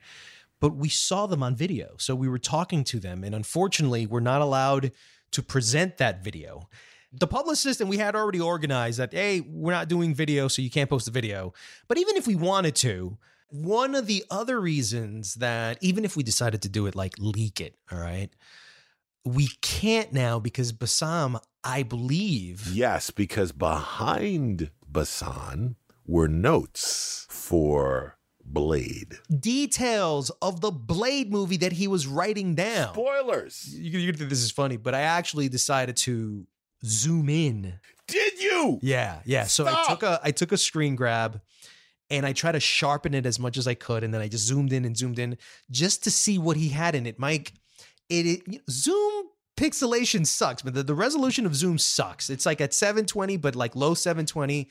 [0.59, 1.95] But we saw them on video.
[1.97, 3.23] So we were talking to them.
[3.23, 4.91] And unfortunately, we're not allowed
[5.31, 6.69] to present that video.
[7.11, 10.69] The publicist and we had already organized that, hey, we're not doing video, so you
[10.69, 11.53] can't post the video.
[11.87, 13.17] But even if we wanted to,
[13.49, 17.61] one of the other reasons that even if we decided to do it, like leak
[17.61, 18.29] it, all right,
[19.23, 22.67] we can't now because Bassam, I believe.
[22.73, 29.17] Yes, because behind Bassam were notes for Blade.
[29.39, 32.93] Details of the Blade movie that he was writing down.
[32.93, 33.73] Spoilers.
[33.75, 36.45] You, you think this is funny, but I actually decided to
[36.85, 37.73] zoom in.
[38.07, 38.79] Did you?
[38.81, 39.45] Yeah, yeah.
[39.45, 39.89] So Stop.
[39.89, 41.41] I took a I took a screen grab
[42.09, 44.45] and I tried to sharpen it as much as I could, and then I just
[44.45, 45.37] zoomed in and zoomed in
[45.71, 47.17] just to see what he had in it.
[47.17, 47.53] Mike,
[48.09, 49.25] it, it Zoom
[49.57, 52.29] pixelation sucks, but the, the resolution of Zoom sucks.
[52.29, 54.69] It's like at 720, but like low 720.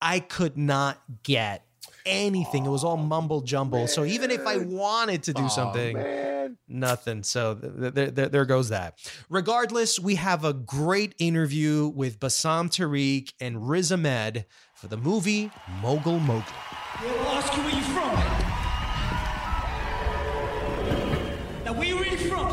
[0.00, 1.64] I could not get
[2.06, 2.66] anything.
[2.66, 3.86] It was all mumble jumble.
[3.86, 6.56] So even if I wanted to do Aw, something, man.
[6.68, 7.22] nothing.
[7.22, 8.98] So th- th- th- there goes that.
[9.28, 15.50] Regardless, we have a great interview with Bassam Tariq and Riz Ahmed for the movie
[15.80, 16.44] Mogul Mowgli.
[17.04, 18.12] Yeah, we'll ask you where you from.
[21.64, 22.48] Now, where you really from?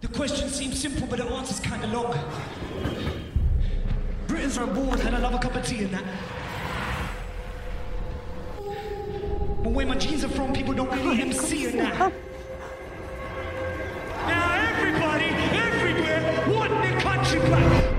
[0.00, 3.25] The question seems simple, but the answer's kind of long.
[4.26, 6.04] Britons are on board, and I love a cup of tea and that.
[9.62, 12.12] But where my genes are from, people don't really MC and that.
[14.26, 17.92] Now, everybody, everywhere, want the country back.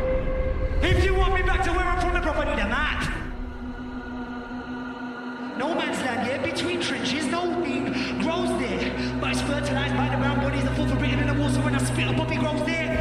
[0.83, 3.13] If you want me back to where I'm from, the proper need a map.
[5.57, 8.93] No man's land, yeah, between trenches, no thing grows there.
[9.19, 11.61] But it's fertilized by the brown bodies that fall for Britain in the war, so
[11.61, 12.97] when I spit, a poppy grows there.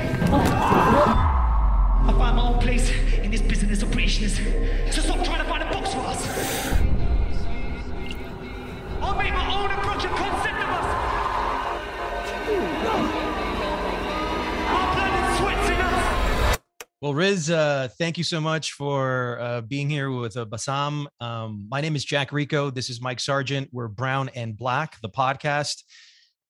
[2.09, 2.91] I find my own place
[3.41, 4.93] in business Britishness.
[4.93, 6.27] So stop trying to find a box for us.
[9.01, 11.07] I'll make my own approach and concept of us.
[17.03, 21.07] Well, Riz, uh, thank you so much for uh, being here with uh, Bassam.
[21.21, 22.71] Um, my name is Jack Rico.
[22.71, 23.69] This is Mike Sargent.
[23.71, 25.83] We're Brown and Black, the podcast.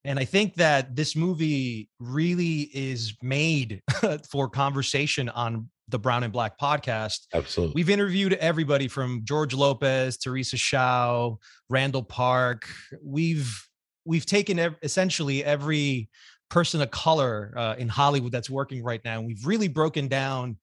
[0.05, 3.83] And I think that this movie really is made
[4.31, 7.27] for conversation on the Brown and Black podcast.
[7.33, 7.75] Absolutely.
[7.75, 11.35] We've interviewed everybody from George Lopez, Teresa Shaw,
[11.68, 12.68] Randall Park.
[13.03, 13.68] We've
[14.05, 16.09] we've taken ev- essentially every
[16.49, 20.57] person of color uh, in Hollywood that's working right now, and we've really broken down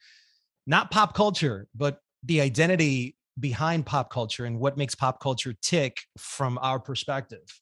[0.65, 5.97] not pop culture, but the identity behind pop culture and what makes pop culture tick
[6.17, 7.61] from our perspective.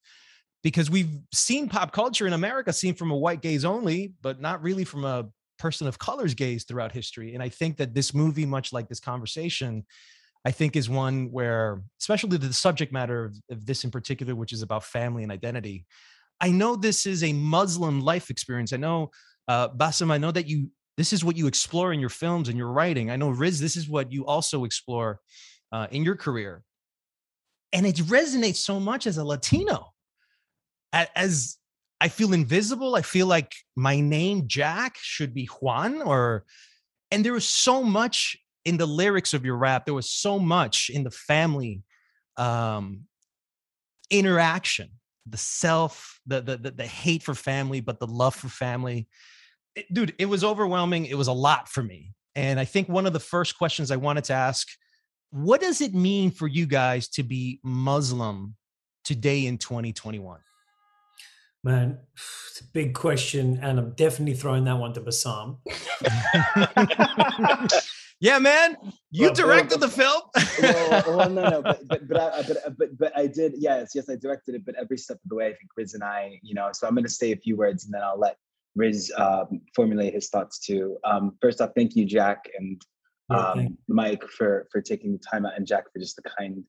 [0.63, 4.61] Because we've seen pop culture in America seen from a white gaze only, but not
[4.61, 5.27] really from a
[5.61, 7.33] person of color's gaze throughout history.
[7.35, 9.85] And I think that this movie, much like this conversation,
[10.43, 14.53] I think is one where, especially the subject matter of, of this in particular, which
[14.53, 15.85] is about family and identity,
[16.39, 18.73] I know this is a Muslim life experience.
[18.73, 19.11] I know,
[19.47, 22.57] uh, Bassam, I know that you this is what you explore in your films and
[22.57, 23.09] your writing.
[23.09, 25.19] I know Riz, this is what you also explore
[25.71, 26.63] uh, in your career,
[27.71, 29.93] and it resonates so much as a Latino.
[30.91, 31.57] As
[32.01, 36.45] I feel invisible, I feel like my name Jack should be Juan, or
[37.11, 38.35] and there was so much
[38.65, 39.85] in the lyrics of your rap.
[39.85, 41.83] There was so much in the family
[42.37, 43.03] um,
[44.09, 44.89] interaction.
[45.29, 49.07] The self the, the the the hate for family but the love for family.
[49.75, 52.13] It, dude it was overwhelming it was a lot for me.
[52.33, 54.67] And i think one of the first questions i wanted to ask
[55.31, 58.55] what does it mean for you guys to be muslim
[59.03, 60.39] today in 2021
[61.63, 65.57] Man, it's a big question, and I'm definitely throwing that one to Bassam.
[68.19, 68.77] yeah, man,
[69.11, 70.23] you well, directed well, the film.
[70.59, 73.53] well, well, no, no, but but but I, but but but I did.
[73.57, 74.65] Yes, yes, I directed it.
[74.65, 76.71] But every step of the way, I think Riz and I, you know.
[76.73, 78.37] So I'm going to say a few words, and then I'll let
[78.75, 80.97] Riz um, formulate his thoughts too.
[81.03, 82.81] Um, first off, thank you, Jack and
[83.29, 86.63] um, Mike, for for taking the time out, and Jack for just the kind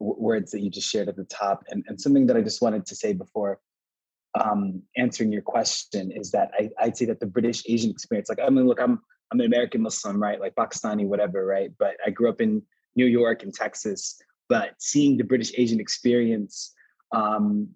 [0.00, 2.60] w- words that you just shared at the top, and and something that I just
[2.60, 3.60] wanted to say before
[4.40, 8.40] um, answering your question is that I, I'd say that the British Asian experience, like
[8.40, 9.00] I mean, look, I'm
[9.32, 10.40] I'm an American Muslim, right?
[10.40, 11.70] Like Pakistani, whatever, right?
[11.78, 12.62] But I grew up in
[12.96, 14.16] New York and Texas.
[14.48, 16.72] But seeing the British Asian experience,
[17.14, 17.68] um,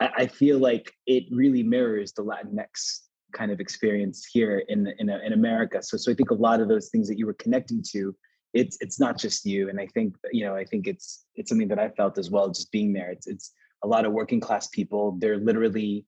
[0.00, 3.00] I, I feel like it really mirrors the Latinx
[3.32, 5.82] kind of experience here in in, in America.
[5.82, 8.16] So so I think a lot of those things that you were connecting to,
[8.54, 9.68] it's it's not just you.
[9.68, 12.48] And I think you know I think it's it's something that I felt as well,
[12.48, 13.10] just being there.
[13.10, 15.16] It's it's a lot of working class people.
[15.18, 16.04] They're literally,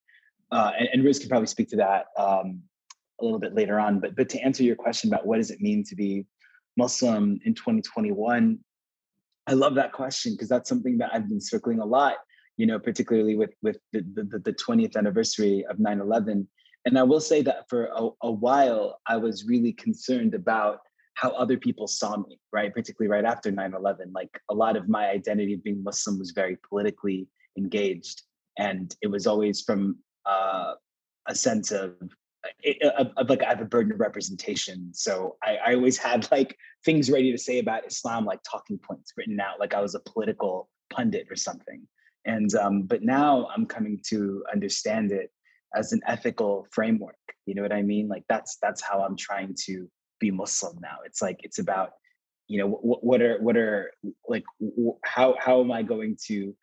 [0.50, 2.62] uh, and, and Riz can probably speak to that um,
[3.20, 4.00] a little bit later on.
[4.00, 6.26] But but to answer your question about what does it mean to be
[6.76, 8.58] Muslim in 2021,
[9.46, 12.16] I love that question because that's something that I've been circling a lot.
[12.56, 16.46] You know, particularly with with the the, the 20th anniversary of 9/11.
[16.84, 20.80] And I will say that for a, a while, I was really concerned about
[21.18, 22.72] how other people saw me, right?
[22.72, 24.12] Particularly right after 9 11.
[24.14, 27.26] Like a lot of my identity of being Muslim was very politically
[27.58, 28.22] engaged
[28.58, 30.74] and it was always from uh,
[31.28, 31.94] a sense of,
[32.82, 34.90] of, of, like I have a burden of representation.
[34.92, 39.12] So I, I always had like things ready to say about Islam, like talking points
[39.16, 41.86] written out, like I was a political pundit or something.
[42.24, 45.30] And um, but now I'm coming to understand it
[45.74, 47.16] as an ethical framework.
[47.46, 48.08] You know what I mean?
[48.08, 49.88] Like that's that's how I'm trying to
[50.20, 50.96] be Muslim now.
[51.06, 51.92] It's like it's about
[52.48, 53.92] you know what, what are what are
[54.28, 54.44] like
[55.04, 56.54] how how am I going to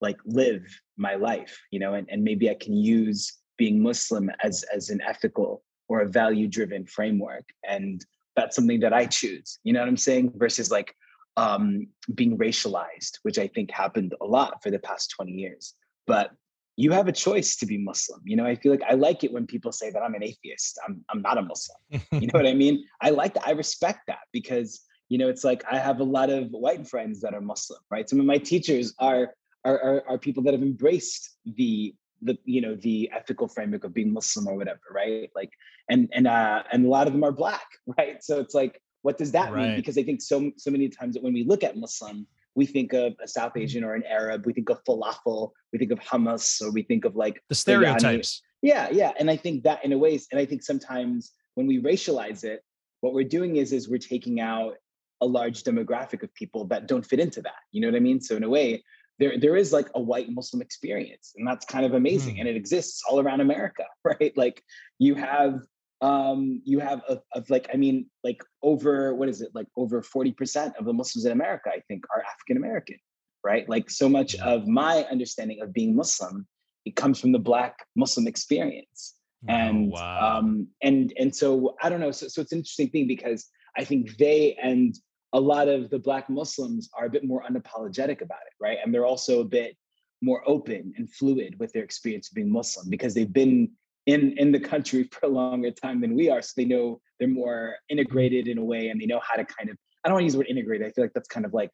[0.00, 0.62] like live
[0.96, 5.00] my life you know and, and maybe i can use being muslim as as an
[5.06, 8.04] ethical or a value driven framework and
[8.34, 10.32] that's something that i choose you know what i'm saying?
[10.36, 10.94] Versus like
[11.36, 15.74] um being racialized which i think happened a lot for the past 20 years.
[16.06, 16.30] But
[16.76, 18.46] you have a choice to be muslim you know?
[18.46, 21.22] I feel like i like it when people say that i'm an atheist i'm, I'm
[21.22, 22.84] not a muslim you know what i mean?
[23.00, 26.30] I like that i respect that because you know it's like i have a lot
[26.30, 28.08] of white friends that are muslim right?
[28.08, 29.30] Some of my teachers are
[29.66, 33.92] are, are, are people that have embraced the the you know the ethical framework of
[33.92, 35.30] being Muslim or whatever, right?
[35.34, 35.50] Like,
[35.90, 37.66] and and uh, and a lot of them are black,
[37.98, 38.22] right?
[38.22, 39.68] So it's like, what does that right.
[39.68, 39.76] mean?
[39.76, 42.92] Because I think so so many times that when we look at Muslim, we think
[42.92, 43.62] of a South mm-hmm.
[43.62, 47.04] Asian or an Arab, we think of falafel, we think of hummus, or we think
[47.04, 48.42] of like the stereotypes.
[48.62, 51.80] Yeah, yeah, and I think that in a way, and I think sometimes when we
[51.80, 52.62] racialize it,
[53.00, 54.74] what we're doing is is we're taking out
[55.20, 57.60] a large demographic of people that don't fit into that.
[57.72, 58.20] You know what I mean?
[58.20, 58.82] So in a way,
[59.18, 62.40] there there is like a white muslim experience and that's kind of amazing mm.
[62.40, 64.62] and it exists all around america right like
[64.98, 65.60] you have
[66.02, 70.02] um you have a, of like i mean like over what is it like over
[70.02, 72.96] 40% of the muslims in america i think are african american
[73.42, 76.46] right like so much of my understanding of being muslim
[76.84, 79.14] it comes from the black muslim experience
[79.48, 80.38] oh, and oh, wow.
[80.38, 83.48] um and and so i don't know so, so it's an interesting thing because
[83.78, 84.96] i think they and
[85.32, 88.78] a lot of the black muslims are a bit more unapologetic about it right?
[88.82, 89.76] And they're also a bit
[90.22, 93.70] more open and fluid with their experience of being muslim because they've been
[94.06, 97.28] in in the country for a longer time than we are so they know they're
[97.28, 100.22] more integrated in a way and they know how to kind of i don't want
[100.22, 101.70] to use the word integrated i feel like that's kind of like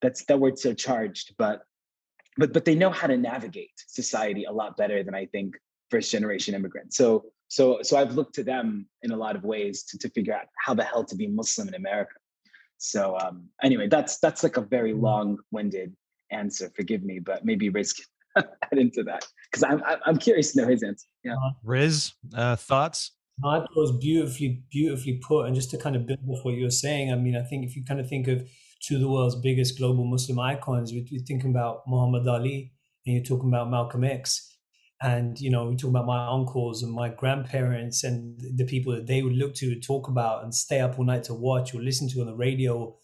[0.00, 1.62] that's that word's so charged but
[2.38, 5.54] but but they know how to navigate society a lot better than i think
[5.90, 6.96] first generation immigrants.
[6.96, 10.32] So so so i've looked to them in a lot of ways to, to figure
[10.32, 12.14] out how the hell to be muslim in america
[12.80, 15.04] so um, anyway, that's that's like a very mm-hmm.
[15.04, 15.94] long-winded
[16.30, 16.72] answer.
[16.74, 20.68] Forgive me, but maybe Riz can add into that because I'm I'm curious to know
[20.68, 21.06] his answer.
[21.22, 23.12] Yeah, uh, Riz, uh, thoughts?
[23.44, 26.54] I thought it was beautifully beautifully put, and just to kind of build off what
[26.54, 28.48] you were saying, I mean, I think if you kind of think of
[28.80, 32.72] two of the world's biggest global Muslim icons, you're thinking about Muhammad Ali
[33.04, 34.49] and you're talking about Malcolm X,
[35.02, 39.06] and you know we talk about my uncles and my grandparents and the people that
[39.06, 42.08] they would look to talk about and stay up all night to watch or listen
[42.08, 42.94] to on the radio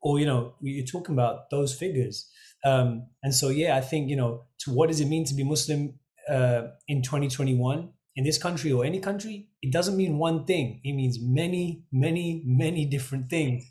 [0.00, 2.30] or you know you're talking about those figures.
[2.64, 5.44] Um, and so yeah i think you know to what does it mean to be
[5.44, 5.98] muslim
[6.30, 10.80] uh, in 2021 in this country or any country it doesn't mean one thing.
[10.84, 13.64] It means many many many different things.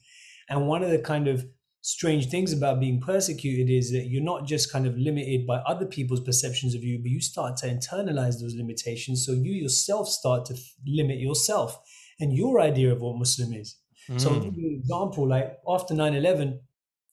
[0.50, 1.46] And one of the kind of
[1.84, 5.86] strange things about being persecuted is that you're not just kind of limited by other
[5.86, 9.26] people's perceptions of you, but you start to internalize those limitations.
[9.26, 10.56] So you yourself start to
[10.88, 11.78] limit yourself
[12.22, 13.76] and your idea of what Muslim is.
[14.10, 14.20] Mm.
[14.20, 16.62] So, for example, like after 9 11,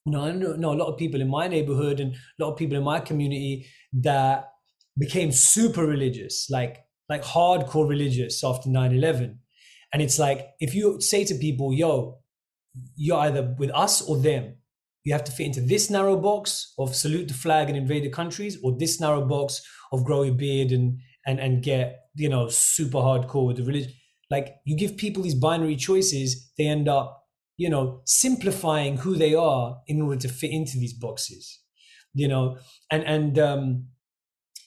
[0.07, 2.57] you know, I know a lot of people in my neighborhood and a lot of
[2.57, 4.51] people in my community that
[4.97, 9.41] became super religious, like like hardcore religious after 9 11.
[9.93, 12.21] And it's like, if you say to people, yo,
[12.95, 14.55] you're either with us or them,
[15.05, 18.11] you have to fit into this narrow box of salute the flag and invade the
[18.11, 22.49] countries, or this narrow box of grow your beard and and and get you know
[22.49, 23.93] super hardcore with the religion.
[24.31, 27.27] Like you give people these binary choices, they end up
[27.57, 31.61] you know simplifying who they are in order to fit into these boxes.
[32.13, 32.59] You know,
[32.91, 33.87] and and um,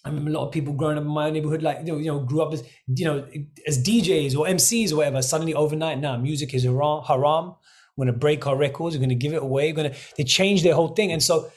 [0.06, 2.08] I remember a lot of people growing up in my neighborhood, like you know, you
[2.08, 3.28] know, grew up as you know
[3.68, 5.22] as DJs or MCs or whatever.
[5.22, 7.04] Suddenly overnight, now music is haram.
[7.04, 7.56] haram
[7.96, 8.96] we're going to break our records.
[8.96, 9.72] We're going to give it away.
[9.72, 11.12] We're going to, they change their whole thing.
[11.12, 11.52] And so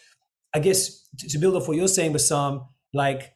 [0.54, 3.34] I guess to, build off what you're saying, Bassam, like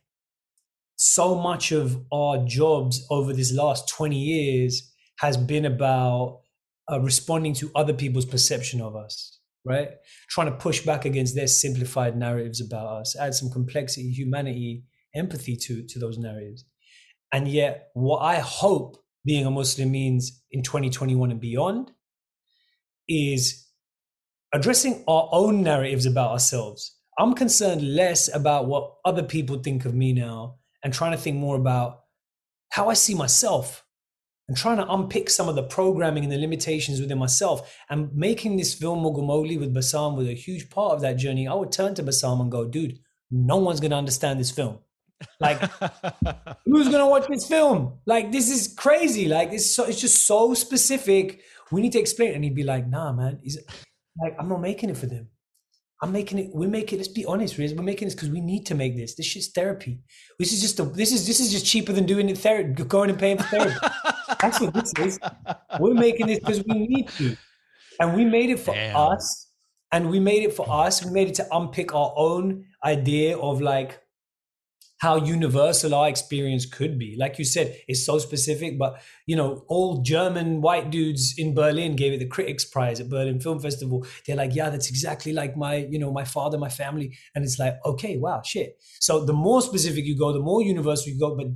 [0.96, 6.40] so much of our jobs over this last 20 years has been about
[6.90, 9.90] uh, responding to other people's perception of us, right?
[10.28, 14.84] Trying to push back against their simplified narratives about us, add some complexity, humanity,
[15.14, 16.64] empathy to, to those narratives.
[17.32, 21.92] And yet, what I hope being a Muslim means in 2021 and beyond
[23.10, 23.66] is
[24.54, 26.96] addressing our own narratives about ourselves.
[27.18, 31.36] I'm concerned less about what other people think of me now and trying to think
[31.36, 32.00] more about
[32.70, 33.84] how I see myself
[34.48, 38.56] and trying to unpick some of the programming and the limitations within myself and making
[38.56, 41.46] this film Mogul Mowgli with Bassam was a huge part of that journey.
[41.46, 42.98] I would turn to Bassam and go, dude,
[43.30, 44.78] no one's going to understand this film.
[45.38, 45.60] Like,
[46.64, 47.98] who's going to watch this film?
[48.06, 49.28] Like, this is crazy.
[49.28, 52.34] Like, it's so, it's just so specific we need to explain.
[52.34, 53.38] And he'd be like, nah, man.
[53.42, 53.58] He's
[54.20, 55.28] like, I'm not making it for them.
[56.02, 56.50] I'm making it.
[56.54, 56.96] We make it.
[56.96, 57.74] Let's be honest, Riz.
[57.74, 59.14] We're making this because we need to make this.
[59.16, 60.00] This shit's therapy.
[60.38, 60.84] This is just a.
[60.84, 63.76] This is this is just cheaper than doing it therapy, going and paying for therapy.
[64.40, 65.18] That's what this is.
[65.78, 67.36] We're making this because we need to,
[68.00, 68.96] and we made it for Damn.
[68.96, 69.48] us.
[69.92, 71.04] And we made it for us.
[71.04, 74.00] We made it to unpick our own idea of like
[75.00, 77.16] how universal our experience could be.
[77.18, 81.96] Like you said, it's so specific, but you know, all German white dudes in Berlin
[81.96, 84.06] gave it the Critics Prize at Berlin Film Festival.
[84.26, 87.16] They're like, yeah, that's exactly like my, you know, my father, my family.
[87.34, 88.76] And it's like, okay, wow, shit.
[89.00, 91.46] So the more specific you go, the more universal you go, but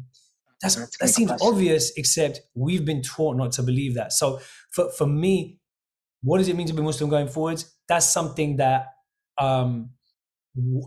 [0.63, 1.47] that's, that's that seems question.
[1.47, 4.15] obvious, except we've been taught not to believe that.
[4.15, 4.41] So
[4.71, 5.59] for, for me,
[6.23, 7.71] what does it mean to be Muslim going forwards?
[7.89, 8.87] That's something that
[9.39, 9.91] um,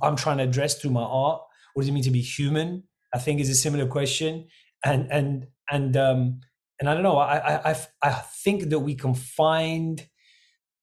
[0.01, 1.41] I'm trying to address through my art
[1.77, 2.81] what does it mean to be human?
[3.13, 4.47] I think is a similar question,
[4.83, 6.39] and and and um,
[6.79, 7.17] and I don't know.
[7.17, 8.09] I I I
[8.43, 10.03] think that we can find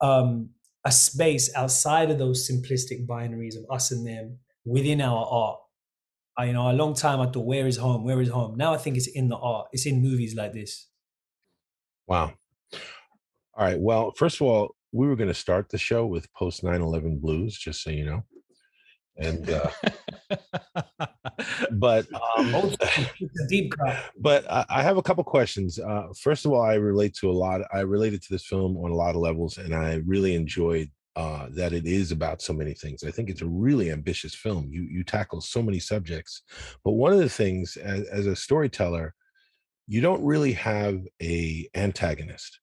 [0.01, 0.51] um,
[0.84, 5.59] a space outside of those simplistic binaries of us and them within our art.
[6.38, 8.05] I, you know, a long time I thought, where is home?
[8.05, 8.57] Where is home?
[8.57, 9.66] Now I think it's in the art.
[9.72, 10.88] It's in movies like this.
[12.07, 12.34] Wow.
[13.57, 13.80] All right.
[13.80, 17.18] Well, first of all, we were going to start the show with post 9 11
[17.18, 18.24] blues, just so you know
[19.16, 19.70] and uh,
[21.72, 22.06] but
[22.38, 22.74] um,
[23.48, 24.04] deep cut.
[24.18, 25.78] But I, I, have a couple questions.
[25.78, 27.60] Uh, first of all, I relate to a lot.
[27.72, 31.46] I related to this film on a lot of levels, and I really enjoyed uh,
[31.50, 33.04] that it is about so many things.
[33.04, 34.68] I think it's a really ambitious film.
[34.70, 36.42] You you tackle so many subjects,
[36.84, 39.14] but one of the things as, as a storyteller,
[39.86, 42.60] you don't really have a antagonist.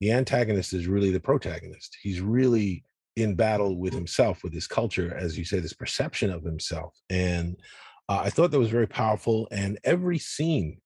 [0.00, 1.96] The antagonist is really the protagonist.
[2.00, 2.84] He's really
[3.18, 6.94] in battle with himself, with his culture, as you say, this perception of himself.
[7.10, 7.56] And
[8.08, 9.48] uh, I thought that was very powerful.
[9.50, 10.80] And every scene,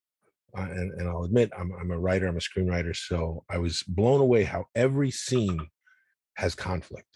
[0.57, 3.83] uh, and, and, I'll admit, I'm, I'm a writer, I'm a screenwriter, so I was
[3.83, 5.67] blown away how every scene
[6.35, 7.07] has conflict.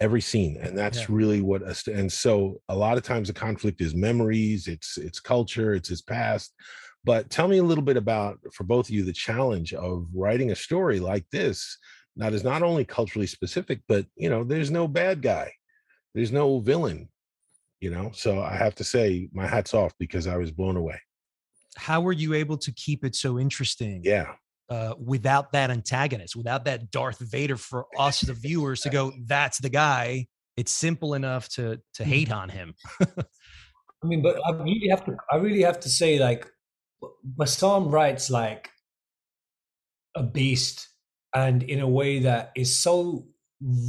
[0.00, 1.06] Every scene, and that's yeah.
[1.08, 1.62] really what.
[1.88, 6.02] And so, a lot of times, the conflict is memories, it's it's culture, it's his
[6.02, 6.54] past.
[7.02, 10.52] But tell me a little bit about, for both of you, the challenge of writing
[10.52, 11.78] a story like this
[12.18, 15.52] that is not only culturally specific, but you know, there's no bad guy,
[16.14, 17.08] there's no villain,
[17.80, 18.10] you know.
[18.12, 21.00] So I have to say, my hat's off because I was blown away.
[21.76, 24.00] How were you able to keep it so interesting?
[24.04, 24.32] Yeah.
[24.68, 29.58] Uh, without that antagonist, without that Darth Vader for us, the viewers, to go, that's
[29.58, 30.26] the guy.
[30.58, 32.74] It's simple enough to to hate on him.
[33.00, 35.16] I mean, but I really have to.
[35.30, 36.46] I really have to say, like,
[37.24, 38.68] Bassam writes like
[40.14, 40.88] a beast,
[41.34, 43.26] and in a way that is so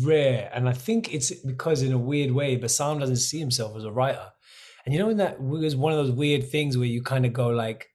[0.03, 0.49] rare.
[0.53, 3.91] And I think it's because, in a weird way, Bassam doesn't see himself as a
[3.91, 4.27] writer.
[4.85, 7.33] And you know, in that was one of those weird things where you kind of
[7.33, 7.87] go like,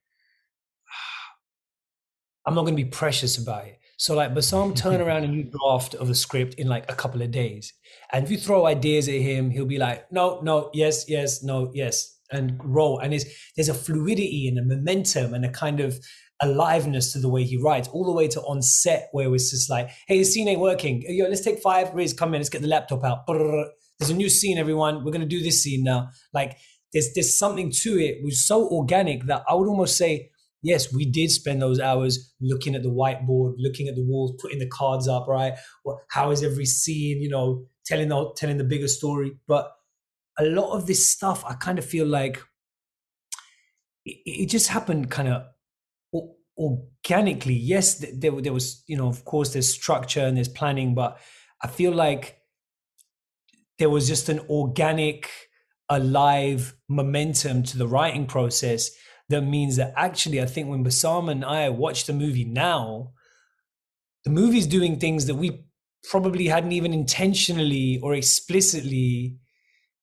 [2.47, 3.79] I'm not going to be precious about it.
[3.97, 7.23] So like Bassam turn around a new draft of the script in like a couple
[7.23, 7.73] of days.
[8.13, 11.71] And if you throw ideas at him, he'll be like, no, no, yes, yes, no,
[11.75, 12.99] yes, and roll.
[12.99, 13.25] And there's
[13.57, 15.99] there's a fluidity and a momentum and a kind of
[16.45, 19.71] aliveness to the way he writes, all the way to on set where it's just
[19.71, 21.03] like, hey, the scene ain't working.
[21.07, 21.95] Yo, let's take five.
[21.95, 23.27] Riz, come in, let's get the laptop out.
[23.27, 25.05] There's a new scene, everyone.
[25.05, 26.09] We're gonna do this scene now.
[26.33, 26.57] Like
[26.93, 30.31] there's there's something to it which is so organic that I would almost say
[30.65, 34.59] yes, we did spend those hours looking at the whiteboard, looking at the walls, putting
[34.59, 35.53] the cards up, right?
[35.85, 39.37] Well, how is every scene, you know, telling the telling the bigger story?
[39.47, 39.71] But
[40.39, 42.43] a lot of this stuff, I kind of feel like
[44.05, 45.45] it, it just happened kind of
[46.57, 47.55] organically.
[47.55, 51.19] Yes, there, there was, you know, of course, there's structure and there's planning, but
[51.63, 52.39] I feel like
[53.79, 55.31] there was just an organic,
[55.89, 58.91] alive momentum to the writing process
[59.29, 63.13] that means that actually, I think when Bassam and I watch the movie now,
[64.25, 65.65] the movie's doing things that we
[66.11, 69.39] probably hadn't even intentionally or explicitly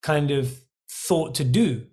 [0.02, 1.86] kind of thought to do.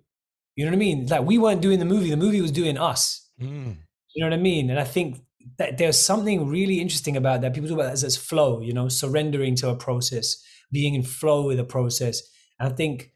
[0.56, 1.06] You know what I mean?
[1.06, 3.28] Like we weren't doing the movie, the movie was doing us.
[3.40, 3.78] Mm.
[4.14, 4.70] You know what I mean?
[4.70, 5.22] And I think
[5.58, 7.54] that there's something really interesting about that.
[7.54, 10.42] People talk about that as, flow, you know, surrendering to a process,
[10.72, 12.22] being in flow with a process.
[12.58, 13.12] And I think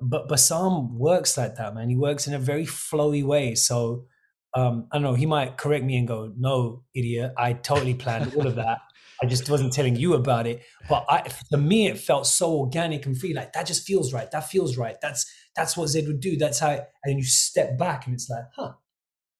[0.00, 1.90] but Bassam works like that, man.
[1.90, 3.54] He works in a very flowy way.
[3.54, 4.06] So
[4.54, 5.14] um, I don't know.
[5.14, 7.32] He might correct me and go, "No, idiot!
[7.36, 8.78] I totally planned all of that.
[9.22, 13.06] I just wasn't telling you about it." But I, for me, it felt so organic
[13.06, 13.34] and free.
[13.34, 14.30] Like that just feels right.
[14.30, 14.96] That feels right.
[15.00, 16.36] That's that's what Zed would do.
[16.36, 16.70] That's how.
[16.70, 18.72] and then you step back, and it's like, huh,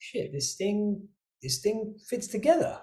[0.00, 0.32] shit.
[0.32, 1.08] This thing,
[1.42, 2.80] this thing fits together.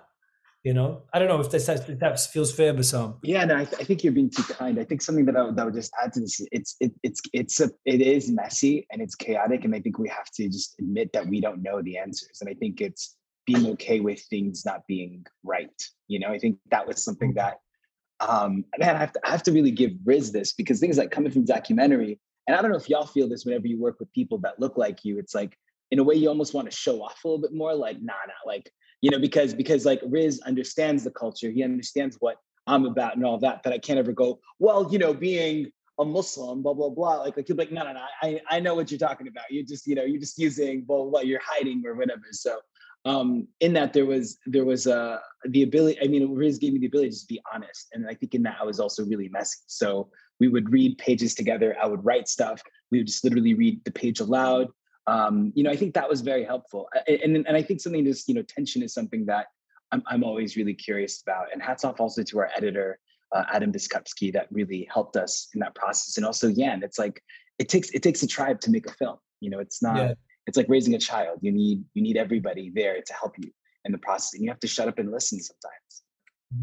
[0.64, 3.20] You know, I don't know if this if that feels fair, Bassam.
[3.24, 4.78] Yeah, no, I, th- I, think you're being too kind.
[4.80, 7.62] I think something that I, that would just add to this, it's it, it's it's
[7.62, 11.14] a it is messy and it's chaotic, and I think we have to just admit
[11.14, 13.16] that we don't know the answers, and I think it's
[13.46, 15.82] being okay with things not being right.
[16.10, 17.60] You know, I think that was something that,
[18.20, 21.12] um, man, I have to I have to really give Riz this because things like
[21.12, 24.12] coming from documentary, and I don't know if y'all feel this whenever you work with
[24.12, 25.18] people that look like you.
[25.18, 25.58] It's like
[25.92, 28.14] in a way you almost want to show off a little bit more, like nah,
[28.28, 28.72] nah, like
[29.02, 33.26] you know, because because like Riz understands the culture, he understands what I'm about and
[33.26, 33.64] all that.
[33.64, 37.18] That I can't ever go, well, you know, being a Muslim, blah blah blah.
[37.18, 39.46] Like like you're like, no, no, no, I I know what you're talking about.
[39.50, 41.10] You're just you know you're just using blah blah.
[41.10, 41.22] blah.
[41.22, 42.24] You're hiding or whatever.
[42.32, 42.60] So
[43.06, 46.00] um in that there was there was uh the ability.
[46.04, 48.44] I mean, Riz gave me the ability to just be honest, and I think in
[48.44, 49.60] that I was also really messy.
[49.68, 50.10] So
[50.40, 51.76] we would read pages together.
[51.82, 52.62] I would write stuff.
[52.92, 54.68] We would just literally read the page aloud
[55.08, 56.90] um, you know, I think that was very helpful.
[57.08, 59.48] And, and I think something just, you know, tension is something that
[59.92, 61.46] I'm, I'm always really curious about.
[61.52, 63.00] And hats off also to our editor,
[63.34, 66.18] uh, Adam Biskupski, that really helped us in that process.
[66.18, 67.22] And also Yan, it's like,
[67.58, 69.18] it takes, it takes a tribe to make a film.
[69.40, 70.14] You know, it's not, yeah.
[70.46, 71.40] it's like raising a child.
[71.42, 73.50] You need, you need everybody there to help you
[73.86, 74.34] in the process.
[74.34, 76.04] And you have to shut up and listen sometimes.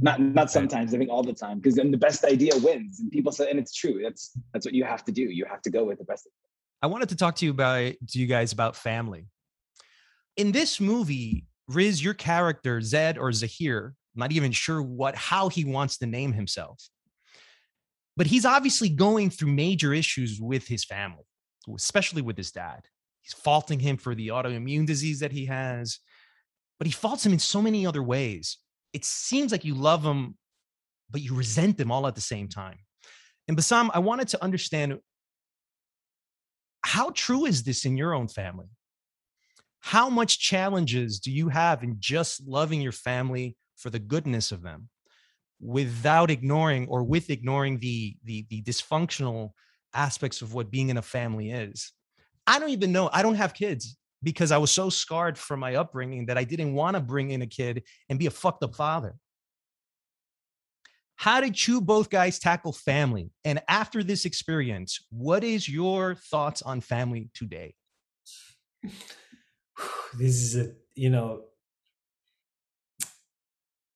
[0.00, 3.00] Not, not sometimes, I think all the time, because then the best idea wins.
[3.00, 4.00] And people say, and it's true.
[4.02, 5.22] That's, that's what you have to do.
[5.22, 6.28] You have to go with the best.
[6.84, 9.26] I wanted to talk to you about to you guys about family.
[10.36, 15.64] In this movie, Riz, your character Zed or Zahir, not even sure what how he
[15.64, 16.86] wants to name himself,
[18.18, 21.24] but he's obviously going through major issues with his family,
[21.74, 22.82] especially with his dad.
[23.22, 26.00] He's faulting him for the autoimmune disease that he has,
[26.78, 28.58] but he faults him in so many other ways.
[28.92, 30.36] It seems like you love him,
[31.08, 32.80] but you resent him all at the same time.
[33.48, 34.98] And Bassam, I wanted to understand
[36.84, 38.66] how true is this in your own family?
[39.80, 44.62] How much challenges do you have in just loving your family for the goodness of
[44.62, 44.88] them
[45.60, 49.50] without ignoring or with ignoring the, the, the dysfunctional
[49.94, 51.92] aspects of what being in a family is?
[52.46, 53.08] I don't even know.
[53.12, 56.74] I don't have kids because I was so scarred from my upbringing that I didn't
[56.74, 59.16] want to bring in a kid and be a fucked up father.
[61.16, 63.30] How did you both guys tackle family?
[63.44, 67.74] And after this experience, what is your thoughts on family today?
[70.16, 71.46] This is a, you know,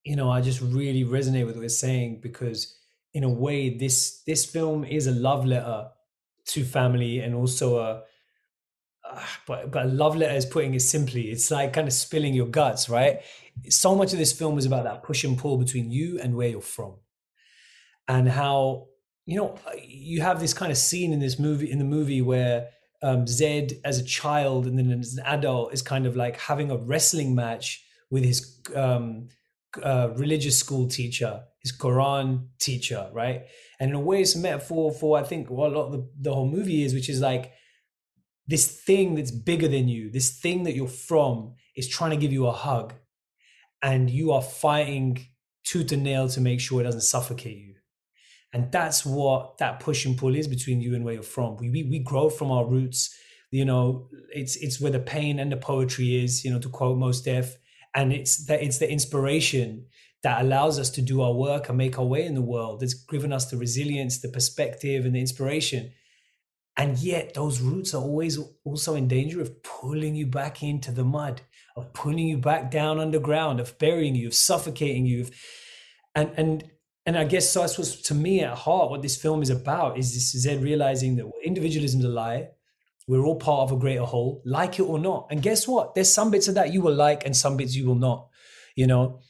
[0.03, 2.77] you know, I just really resonate with what you're saying because
[3.13, 5.87] in a way this this film is a love letter
[6.47, 8.01] to family and also a
[9.09, 11.31] uh, but but a love letter is putting it simply.
[11.31, 13.21] It's like kind of spilling your guts, right?
[13.69, 16.49] So much of this film is about that push and pull between you and where
[16.49, 16.95] you're from
[18.09, 18.87] and how
[19.25, 19.55] you know
[19.87, 22.67] you have this kind of scene in this movie in the movie where
[23.01, 26.69] um, Zed as a child and then as an adult is kind of like having
[26.69, 27.81] a wrestling match
[28.11, 29.29] with his um,
[29.81, 33.43] uh, religious school teacher, his Quran teacher, right?
[33.79, 36.09] And in a way, it's a metaphor for I think what a lot of the,
[36.19, 37.53] the whole movie is, which is like
[38.47, 42.33] this thing that's bigger than you, this thing that you're from is trying to give
[42.33, 42.95] you a hug,
[43.81, 45.27] and you are fighting
[45.63, 47.68] tooth and nail to make sure it doesn't suffocate you.
[48.53, 51.57] And that's what that push and pull is between you and where you're from.
[51.57, 53.15] We, we, we grow from our roots.
[53.51, 56.43] You know, it's it's where the pain and the poetry is.
[56.43, 57.57] You know, to quote Mos Def,
[57.95, 59.85] and it's that it's the inspiration
[60.23, 62.83] that allows us to do our work and make our way in the world.
[62.83, 65.91] It's given us the resilience, the perspective, and the inspiration.
[66.75, 71.03] And yet, those roots are always also in danger of pulling you back into the
[71.03, 71.41] mud,
[71.75, 75.27] of pulling you back down underground, of burying you, of suffocating you.
[76.15, 76.63] And and
[77.09, 77.61] and I guess so.
[77.61, 81.15] That's was to me at heart what this film is about is this Zed realizing
[81.15, 82.49] that individualism is a lie.
[83.07, 85.25] We're all part of a greater whole, like it or not.
[85.31, 85.95] And guess what?
[85.95, 88.27] There's some bits of that you will like and some bits you will not.
[88.75, 89.21] You know,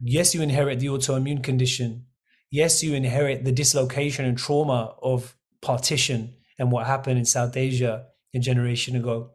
[0.00, 2.06] yes, you inherit the autoimmune condition.
[2.50, 8.06] Yes, you inherit the dislocation and trauma of partition and what happened in South Asia
[8.34, 9.32] a generation ago.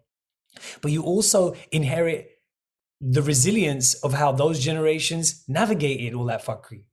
[0.82, 2.32] But you also inherit
[2.99, 6.86] the resilience of how those generations navigated all that fuckery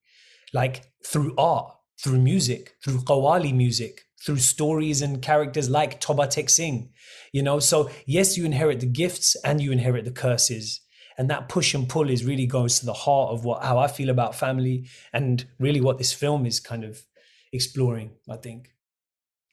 [0.52, 6.48] like through art, through music, through Qawwali music, through stories and characters like Toba Tek
[6.48, 6.90] Singh.
[7.32, 10.80] You know, so yes, you inherit the gifts and you inherit the curses.
[11.16, 13.88] And that push and pull is really goes to the heart of what how I
[13.88, 17.04] feel about family and really what this film is kind of
[17.52, 18.72] exploring, I think.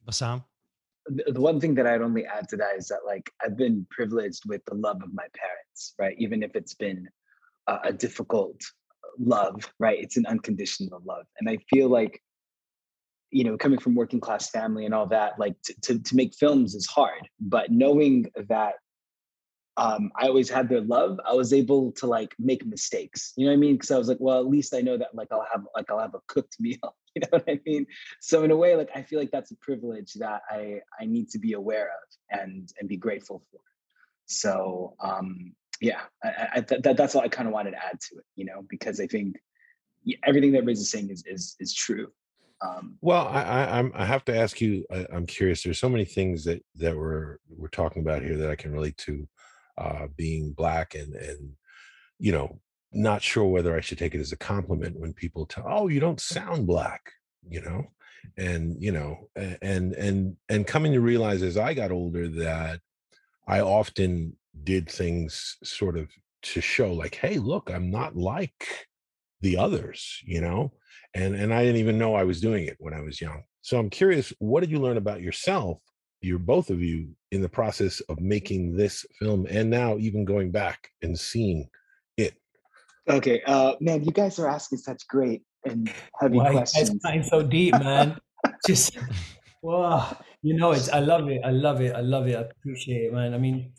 [0.05, 0.43] Bassam?
[1.07, 3.85] The the one thing that I'd only add to that is that like I've been
[3.89, 6.15] privileged with the love of my parents, right?
[6.19, 7.07] Even if it's been
[7.67, 8.61] a, a difficult
[9.19, 9.99] love, right?
[9.99, 11.25] It's an unconditional love.
[11.39, 12.21] And I feel like,
[13.31, 16.35] you know, coming from working class family and all that, like to, to, to make
[16.35, 17.27] films is hard.
[17.39, 18.75] But knowing that
[19.77, 23.33] um, I always had their love, I was able to like make mistakes.
[23.35, 23.75] You know what I mean?
[23.75, 25.99] Because I was like, well, at least I know that like I'll have like I'll
[25.99, 26.95] have a cooked meal.
[27.15, 27.85] You know what I mean?
[28.19, 31.29] So in a way, like I feel like that's a privilege that I I need
[31.29, 33.61] to be aware of and and be grateful for.
[34.25, 37.99] So um, yeah, I, I th- that, that's all I kind of wanted to add
[37.99, 39.37] to it, you know, because I think
[40.23, 42.11] everything that Riz is saying is is is true.
[42.61, 44.85] Um, well, I, I I'm I have to ask you.
[44.91, 45.63] I, am curious.
[45.63, 48.97] There's so many things that that we're we're talking about here that I can relate
[48.99, 49.27] to,
[49.77, 51.51] uh, being black and and
[52.17, 52.59] you know
[52.93, 55.99] not sure whether I should take it as a compliment when people tell, "Oh, you
[55.99, 57.11] don't sound black,"
[57.47, 57.91] you know,
[58.37, 62.79] and you know, and and and coming to realize as I got older that
[63.47, 66.09] I often did things sort of
[66.41, 68.87] to show like hey look i'm not like
[69.41, 70.71] the others you know?
[71.13, 73.43] And and i didn't even know i was doing it when i was young.
[73.61, 75.79] So i'm curious what did you learn about yourself
[76.21, 80.51] you're both of you in the process of making this film and now even going
[80.51, 81.69] back and seeing
[82.17, 82.35] it?
[83.09, 86.99] Okay uh man you guys are asking such great and heavy Why questions.
[87.03, 88.17] it's so deep man?
[88.67, 88.97] Just
[89.61, 93.05] wow you know it's i love it i love it i love it i appreciate
[93.05, 93.33] it man.
[93.33, 93.71] I mean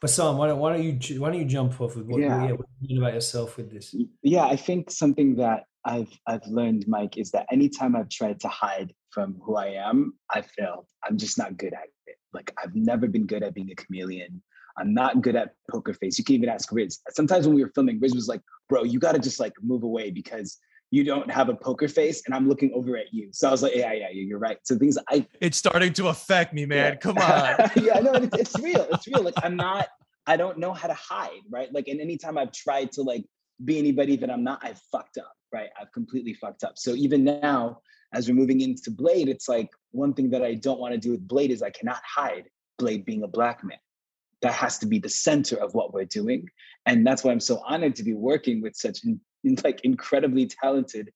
[0.00, 2.52] Bassam, why don't, why don't you why don't you jump off with what, yeah.
[2.52, 3.94] what you about yourself with this?
[4.22, 8.48] Yeah, I think something that I've I've learned, Mike, is that anytime I've tried to
[8.48, 10.86] hide from who I am, I failed.
[11.04, 12.16] I'm just not good at it.
[12.32, 14.42] Like I've never been good at being a chameleon.
[14.78, 16.16] I'm not good at poker face.
[16.16, 17.00] You can even ask Riz.
[17.10, 18.40] Sometimes when we were filming, Riz was like,
[18.70, 20.58] "Bro, you got to just like move away because
[20.90, 23.28] you don't have a poker face and I'm looking over at you.
[23.32, 24.58] So I was like, yeah, yeah, yeah, you're right.
[24.64, 26.92] So things I it's starting to affect me, man.
[26.92, 26.96] Yeah.
[26.96, 27.70] Come on.
[27.76, 28.86] yeah, no, it's, it's real.
[28.92, 29.22] It's real.
[29.22, 29.88] Like I'm not,
[30.26, 31.72] I don't know how to hide, right?
[31.72, 33.24] Like, and anytime I've tried to like
[33.64, 35.70] be anybody that I'm not, I've fucked up, right?
[35.80, 36.76] I've completely fucked up.
[36.76, 37.80] So even now,
[38.12, 41.12] as we're moving into Blade, it's like one thing that I don't want to do
[41.12, 43.78] with Blade is I cannot hide Blade being a black man.
[44.42, 46.48] That has to be the center of what we're doing.
[46.86, 49.04] And that's why I'm so honored to be working with such
[49.64, 51.10] like incredibly talented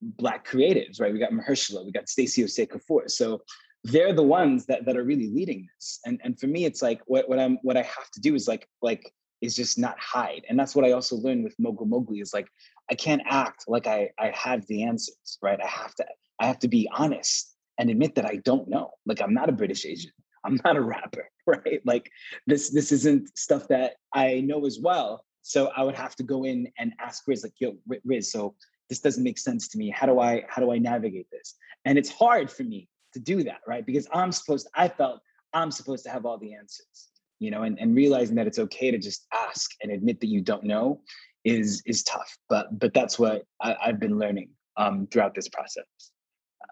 [0.00, 1.12] black creatives, right?
[1.12, 3.10] We got Mahershala, we got Stacy Osei-Kuffour.
[3.10, 3.42] So
[3.84, 6.00] they're the ones that that are really leading this.
[6.06, 8.48] And and for me, it's like what what I'm what I have to do is
[8.48, 10.42] like like is just not hide.
[10.48, 12.48] And that's what I also learned with Mogul Mowgli is like
[12.90, 15.60] I can't act like I I have the answers, right?
[15.62, 16.06] I have to
[16.40, 18.90] I have to be honest and admit that I don't know.
[19.04, 20.12] Like I'm not a British Asian.
[20.44, 21.80] I'm not a rapper, right?
[21.84, 22.10] Like
[22.46, 25.24] this this isn't stuff that I know as well.
[25.46, 28.54] So I would have to go in and ask Riz, like, yo, Riz, so
[28.88, 29.90] this doesn't make sense to me.
[29.90, 31.54] How do I how do I navigate this?
[31.84, 33.84] And it's hard for me to do that, right?
[33.84, 35.20] Because I'm supposed, I felt
[35.52, 38.90] I'm supposed to have all the answers, you know, and, and realizing that it's okay
[38.90, 41.02] to just ask and admit that you don't know
[41.44, 42.38] is is tough.
[42.48, 45.84] But but that's what I, have been learning um throughout this process.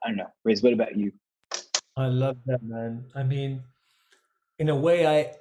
[0.02, 0.32] I don't know.
[0.46, 1.12] Riz, what about you?
[1.98, 3.04] I love that, man.
[3.14, 3.62] I mean,
[4.58, 5.34] in a way, I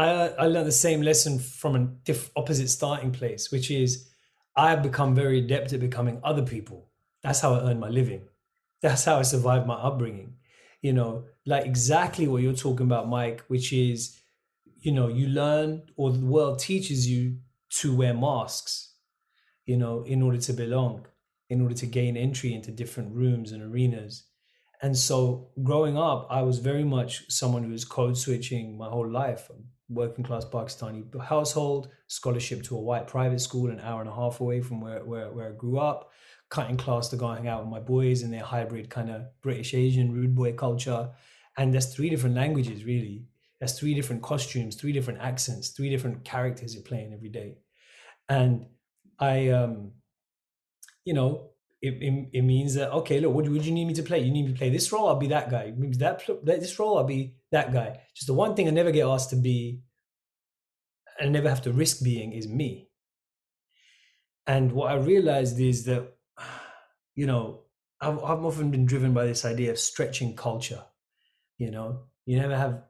[0.00, 4.08] I, I learned the same lesson from a diff, opposite starting place, which is
[4.56, 6.88] I have become very adept at becoming other people.
[7.22, 8.22] That's how I earn my living.
[8.80, 10.36] That's how I survived my upbringing.
[10.80, 14.18] You know, like exactly what you're talking about, Mike, which is,
[14.78, 17.36] you know, you learn or the world teaches you
[17.80, 18.94] to wear masks,
[19.66, 21.06] you know, in order to belong,
[21.50, 24.24] in order to gain entry into different rooms and arenas.
[24.80, 29.10] And so growing up, I was very much someone who was code switching my whole
[29.10, 29.50] life
[29.90, 34.40] working class Pakistani household, scholarship to a white private school an hour and a half
[34.40, 36.10] away from where, where, where I grew up,
[36.48, 39.74] cutting class to go hang out with my boys in their hybrid kind of British
[39.74, 41.10] Asian rude boy culture.
[41.58, 43.24] And there's three different languages really.
[43.58, 47.58] There's three different costumes, three different accents, three different characters you're playing every day.
[48.28, 48.66] And
[49.18, 49.92] I, um,
[51.04, 51.49] you know,
[51.82, 54.20] it, it, it, means that okay look what would you need me to play?
[54.20, 55.72] You need me to play this role i'll be that guy.
[55.76, 58.00] Maybe that this role i'll be that guy.
[58.14, 59.82] Just the one thing i never get asked to be
[61.18, 62.88] and I never have to risk being is me.
[64.46, 66.12] And what i realized is that
[67.14, 67.62] you know
[68.00, 70.82] I've, I've often been driven by this idea of stretching culture
[71.60, 72.00] you know?
[72.26, 72.82] You never have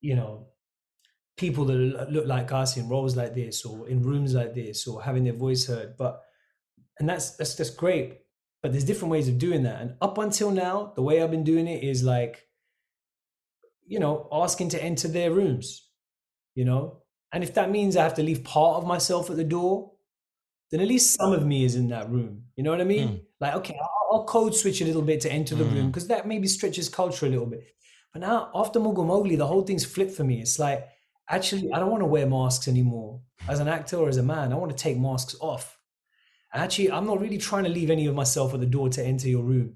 [0.00, 0.48] you know
[1.36, 5.02] people that look like us in roles like this or in rooms like this or
[5.02, 6.22] having their voice heard but
[6.98, 8.18] and that's that's that's great
[8.62, 9.80] but there's different ways of doing that.
[9.80, 12.46] And up until now the way i've been doing it is like
[13.86, 15.88] you know asking to enter their rooms
[16.54, 17.02] you know?
[17.32, 19.92] And if that means i have to leave part of myself at the door
[20.70, 22.42] then at least some of me is in that room.
[22.56, 23.08] You know what i mean?
[23.08, 23.20] Mm.
[23.40, 25.74] like okay I'll, I'll, code switch a little bit to enter the mm.
[25.74, 27.64] room because that maybe stretches culture a little bit.
[28.12, 30.40] But now after Mogul Mowgli the whole thing's flipped for me.
[30.40, 30.86] It's like
[31.30, 33.20] actually i don't want to wear masks anymore.
[33.48, 35.77] As an actor or as a man i want to take masks off
[36.54, 39.28] actually, I'm not really trying to leave any of myself at the door to enter
[39.28, 39.74] your room.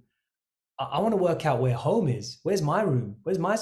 [0.79, 2.39] I, I want to work out where home is.
[2.43, 3.17] Where's my room?
[3.23, 3.57] Where's my.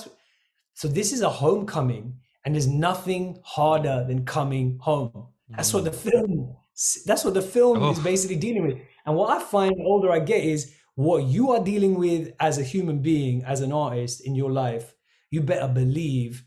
[0.74, 5.28] So this is a homecoming, and there's nothing harder than coming home.
[5.48, 6.10] That's what the mm.
[6.10, 6.56] film.
[7.04, 7.90] That's what the film oh.
[7.90, 8.78] is basically dealing with.
[9.04, 12.58] And what I find the older I get is what you are dealing with as
[12.58, 14.94] a human being, as an artist in your life.
[15.30, 16.44] You better believe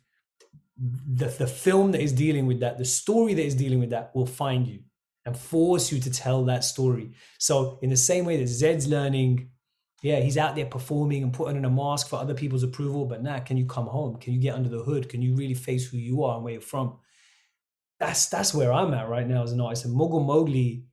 [0.77, 4.15] the the film that is dealing with that, the story that is dealing with that,
[4.15, 4.79] will find you
[5.25, 7.11] and force you to tell that story.
[7.39, 9.49] So, in the same way that Zed's learning,
[10.01, 13.23] yeah, he's out there performing and putting on a mask for other people's approval, but
[13.23, 14.17] now, can you come home?
[14.17, 15.07] Can you get under the hood?
[15.07, 16.97] Can you really face who you are and where you're from?
[17.99, 19.85] That's that's where I'm at right now as an artist.
[19.85, 20.85] And Mogul Mowgli,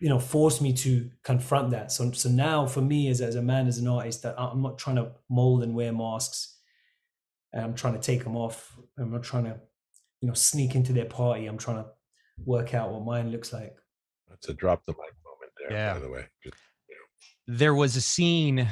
[0.00, 1.92] you know, forced me to confront that.
[1.92, 4.78] So so now for me as, as a man, as an artist, that I'm not
[4.78, 6.58] trying to mold and wear masks.
[7.52, 8.76] And I'm trying to take them off.
[8.98, 9.60] I'm not trying to,
[10.20, 11.46] you know, sneak into their party.
[11.46, 11.90] I'm trying to
[12.44, 13.76] work out what mine looks like.
[14.28, 15.94] That's a drop the mic moment there, yeah.
[15.94, 16.24] by the way.
[16.42, 16.56] Just,
[16.88, 17.58] you know.
[17.58, 18.68] There was a scene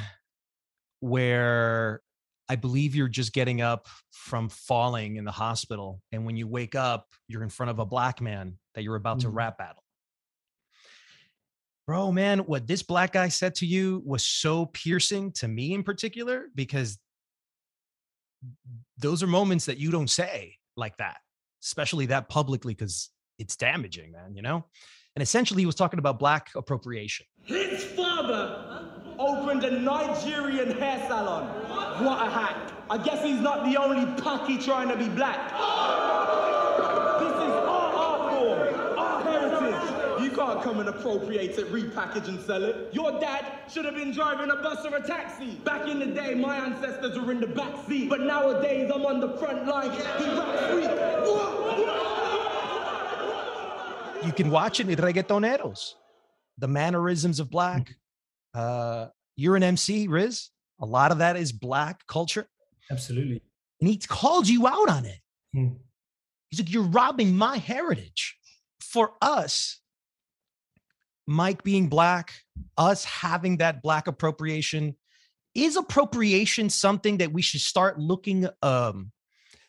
[0.99, 2.01] where
[2.49, 6.01] I believe you're just getting up from falling in the hospital.
[6.11, 9.19] And when you wake up, you're in front of a black man that you're about
[9.19, 9.29] mm-hmm.
[9.29, 9.83] to rap battle.
[11.85, 15.83] Bro, man, what this black guy said to you was so piercing to me in
[15.83, 16.97] particular, because
[18.97, 21.17] those are moments that you don't say like that,
[21.61, 23.09] especially that publicly, because
[23.39, 24.65] it's damaging, man, you know?
[25.15, 27.27] And essentially, he was talking about black appropriation.
[27.43, 31.47] His father opened a Nigerian hair salon.
[32.03, 32.57] What a hack.
[32.89, 35.51] I guess he's not the only pucky trying to be black.
[37.19, 38.59] This is our art form,
[38.97, 40.23] our heritage.
[40.23, 42.89] You can't come and appropriate it, repackage and sell it.
[42.91, 45.57] Your dad should have been driving a bus or a taxi.
[45.63, 49.19] Back in the day, my ancestors were in the back seat, but nowadays I'm on
[49.19, 49.91] the front line.
[49.91, 50.73] He raps?
[54.25, 55.93] You can watch it in reggaetoneros,
[56.57, 57.95] the mannerisms of black.
[58.53, 60.49] Uh, you're an MC, Riz.
[60.79, 62.47] A lot of that is black culture.
[62.91, 63.41] Absolutely.
[63.79, 65.19] And he called you out on it.
[65.53, 65.67] Hmm.
[66.49, 68.37] He's like, You're robbing my heritage.
[68.79, 69.79] For us,
[71.25, 72.33] Mike being black,
[72.77, 74.95] us having that black appropriation,
[75.55, 79.11] is appropriation something that we should start looking um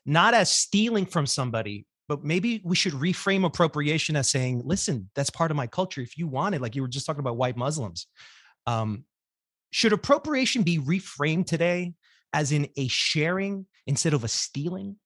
[0.07, 5.31] not as stealing from somebody, but maybe we should reframe appropriation as saying, listen, that's
[5.31, 6.01] part of my culture.
[6.01, 8.07] If you want it, like you were just talking about white Muslims,
[8.67, 9.05] um,
[9.71, 11.95] should appropriation be reframed today
[12.33, 14.97] as in a sharing instead of a stealing?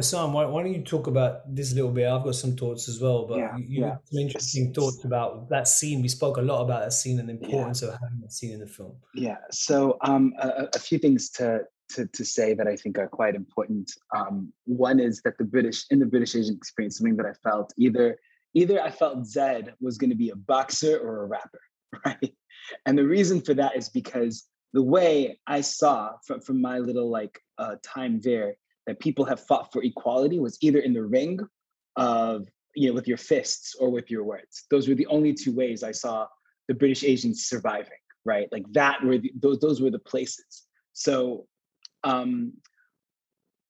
[0.00, 2.08] Sam, why, why, don't you talk about this a little bit?
[2.08, 3.96] I've got some thoughts as well, but yeah, you, you yeah.
[4.04, 6.02] some interesting thoughts about that scene.
[6.02, 7.90] We spoke a lot about that scene and the importance yeah.
[7.90, 8.96] of having that scene in the film.
[9.14, 9.36] Yeah.
[9.52, 11.60] So um, a, a, few things to
[11.90, 13.92] to, to say that I think are quite important.
[14.14, 17.72] Um, one is that the British, in the British Asian experience, something that I felt
[17.76, 18.18] either
[18.54, 21.60] either I felt Zed was going to be a boxer or a rapper,
[22.06, 22.34] right?
[22.86, 27.10] And the reason for that is because the way I saw from, from my little
[27.10, 28.54] like uh, time there
[28.86, 31.40] that people have fought for equality was either in the ring
[31.96, 34.64] of you know with your fists or with your words.
[34.70, 36.26] Those were the only two ways I saw
[36.68, 37.92] the British Asians surviving.
[38.26, 40.62] Right, like that were the, those those were the places.
[40.94, 41.46] So
[42.04, 42.52] um,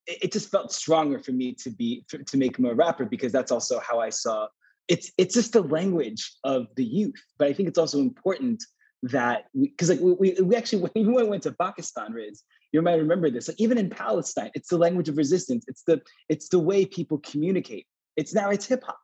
[0.05, 3.05] it, it just felt stronger for me to be for, to make him a rapper
[3.05, 4.47] because that's also how I saw
[4.87, 7.21] it's it's just the language of the youth.
[7.37, 8.63] But I think it's also important
[9.03, 13.29] that because like we, we, actually when we went to Pakistan, Riz, you might remember
[13.29, 13.47] this.
[13.47, 15.65] Like even in Palestine, it's the language of resistance.
[15.67, 17.87] It's the it's the way people communicate.
[18.15, 18.99] It's now it's hip hop,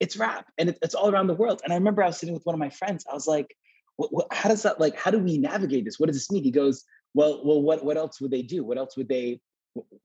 [0.00, 1.60] it's rap, and it, it's all around the world.
[1.64, 3.04] And I remember I was sitting with one of my friends.
[3.10, 3.54] I was like,
[3.96, 4.98] what, what, "How does that like?
[4.98, 5.98] How do we navigate this?
[5.98, 6.84] What does this mean?" He goes,
[7.14, 8.64] "Well, well, what what else would they do?
[8.64, 9.40] What else would they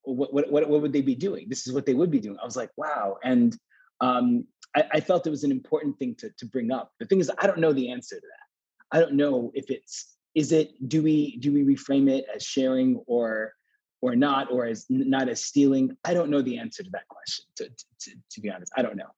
[0.03, 1.47] what what what, what would they be doing?
[1.49, 3.57] This is what they would be doing." I was like, "Wow!" And
[4.01, 4.45] um,
[4.76, 6.91] I, I felt it was an important thing to to bring up.
[6.99, 8.97] The thing is, I don't know the answer to that.
[8.97, 13.01] I don't know if it's is it do we do we reframe it as sharing
[13.07, 13.53] or
[14.01, 17.45] or not or as not as stealing i don't know the answer to that question
[17.55, 19.12] to, to, to be honest i don't know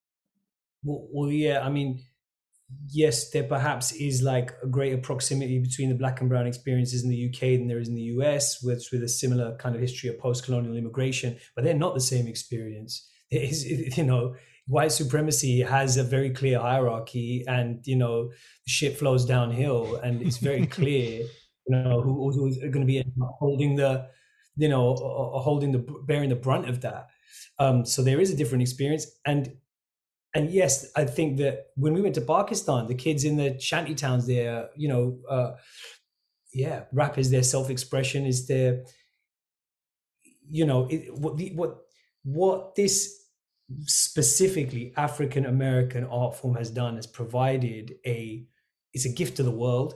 [0.83, 2.01] well, well, yeah i mean
[2.87, 7.09] yes there perhaps is like a greater proximity between the black and brown experiences in
[7.09, 10.09] the uk than there is in the us with with a similar kind of history
[10.09, 13.07] of post-colonial immigration but they're not the same experience.
[13.29, 14.35] It is you know
[14.67, 18.31] white supremacy has a very clear hierarchy and you know
[18.67, 21.21] shit flows downhill and it's very clear
[21.67, 23.03] you know who, who's going to be
[23.39, 24.07] holding the
[24.57, 24.95] you know
[25.43, 27.07] holding the bearing the brunt of that.
[27.59, 29.53] Um so there is a different experience and
[30.33, 33.95] and yes i think that when we went to pakistan the kids in the shanty
[33.95, 35.51] towns there you know uh
[36.53, 38.83] yeah rap is their self-expression is their
[40.49, 41.77] you know it, what the, what
[42.23, 43.21] what this
[43.85, 48.45] specifically African American art form has done is provided a
[48.93, 49.95] it's a gift to the world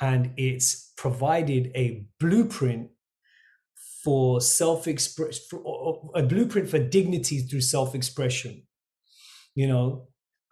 [0.00, 2.90] and it's provided a blueprint
[4.04, 5.40] for self-express
[6.14, 8.62] a blueprint for dignity through self-expression
[9.60, 9.84] you know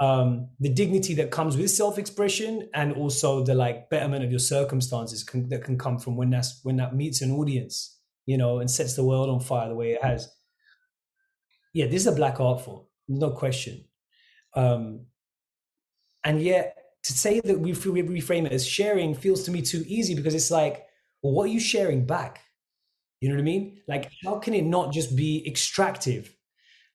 [0.00, 0.28] um
[0.60, 5.48] the dignity that comes with self-expression and also the like betterment of your circumstances can,
[5.48, 7.76] that can come from when that's when that meets an audience
[8.26, 10.28] you know and sets the world on fire the way it has
[11.78, 13.84] yeah, this is a black art form, no question.
[14.54, 15.06] Um,
[16.24, 19.84] and yet, to say that we, we reframe it as sharing feels to me too
[19.86, 20.86] easy because it's like,
[21.22, 22.42] well, what are you sharing back?
[23.20, 23.80] You know what I mean?
[23.86, 26.34] Like, how can it not just be extractive?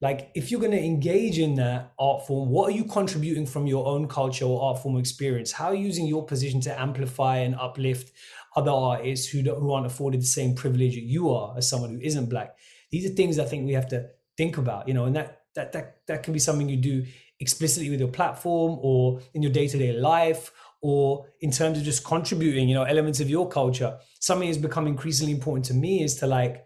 [0.03, 3.67] Like, if you're going to engage in that art form, what are you contributing from
[3.67, 5.53] your own culture or art form experience?
[5.53, 8.11] How are you using your position to amplify and uplift
[8.55, 12.01] other artists who, who aren't afforded the same privilege that you are as someone who
[12.01, 12.57] isn't black?
[12.91, 15.71] These are things I think we have to think about you know and that that
[15.73, 17.05] that, that can be something you do
[17.39, 20.51] explicitly with your platform or in your day-to-day life
[20.81, 24.87] or in terms of just contributing you know elements of your culture something has become
[24.87, 26.65] increasingly important to me is to like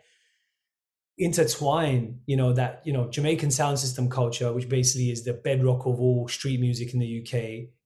[1.17, 5.85] intertwine you know that you know jamaican sound system culture which basically is the bedrock
[5.87, 7.33] of all street music in the uk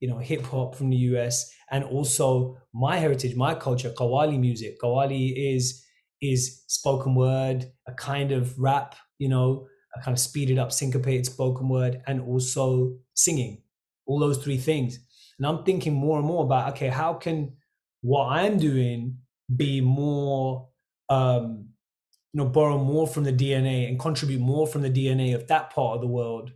[0.01, 4.77] you know hip hop from the us and also my heritage my culture qawwali music
[4.81, 5.85] qawwali is
[6.21, 9.65] is spoken word a kind of rap you know
[9.95, 13.61] a kind of speeded up, syncopated spoken word, and also singing.
[14.05, 14.99] All those three things.
[15.37, 17.53] And I'm thinking more and more about okay, how can
[18.01, 19.17] what I'm doing
[19.55, 20.69] be more,
[21.09, 21.69] um,
[22.33, 25.71] you know, borrow more from the DNA and contribute more from the DNA of that
[25.71, 26.51] part of the world,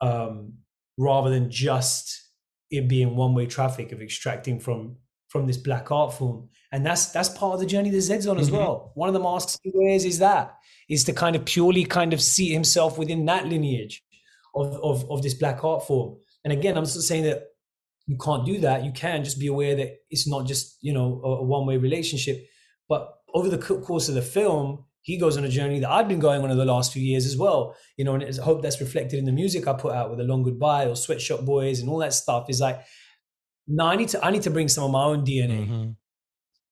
[0.00, 0.54] um,
[0.98, 2.30] rather than just
[2.70, 4.96] it being one way traffic of extracting from
[5.28, 6.48] from this black art form.
[6.72, 8.56] And that's that's part of the journey that Zed's on as mm-hmm.
[8.56, 8.92] well.
[8.94, 10.56] One of the masks he wears is that
[10.88, 14.02] is to kind of purely kind of see himself within that lineage
[14.54, 16.16] of, of, of this black art form.
[16.44, 17.42] And again, I'm not saying that
[18.06, 18.84] you can't do that.
[18.84, 21.76] You can just be aware that it's not just, you know, a, a one way
[21.76, 22.46] relationship.
[22.88, 26.18] But over the course of the film, he goes on a journey that I've been
[26.18, 27.76] going on in the last few years as well.
[27.96, 30.24] You know, and I hope that's reflected in the music I put out with the
[30.24, 32.50] Long Goodbye or Swet Shop Boys and all that stuff.
[32.50, 32.80] Is like,
[33.68, 35.90] no, I need to I need to bring some of my own DNA mm-hmm.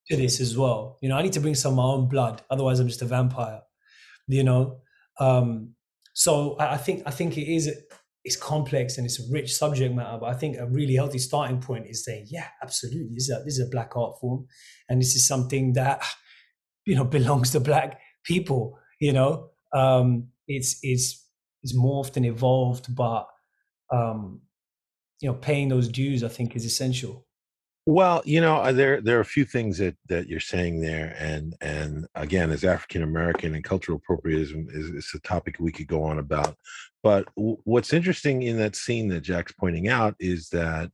[0.09, 0.99] to this as well.
[1.01, 2.43] You know, I need to bring some of my own blood.
[2.51, 3.61] Otherwise, I'm just a vampire
[4.29, 4.79] you know
[5.21, 5.71] um
[6.15, 7.71] so I, I think i think it is
[8.25, 11.61] it's complex and it's a rich subject matter but i think a really healthy starting
[11.61, 14.47] point is saying yeah absolutely this is a, this is a black art form
[14.89, 16.03] and this is something that
[16.87, 21.27] you know belongs to black people you know um it's it's
[21.63, 23.27] it's morphed and evolved but
[23.93, 24.41] um
[25.21, 27.27] you know paying those dues i think is essential
[27.87, 31.15] well, you know, uh, there there are a few things that that you're saying there,
[31.19, 35.87] and and again, as African American and cultural appropriatism is, is a topic we could
[35.87, 36.57] go on about.
[37.03, 40.91] But w- what's interesting in that scene that Jack's pointing out is that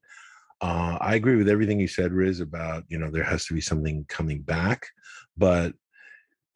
[0.60, 3.60] Uh, I agree with everything you said, Riz, about you know there has to be
[3.60, 4.86] something coming back,
[5.36, 5.72] but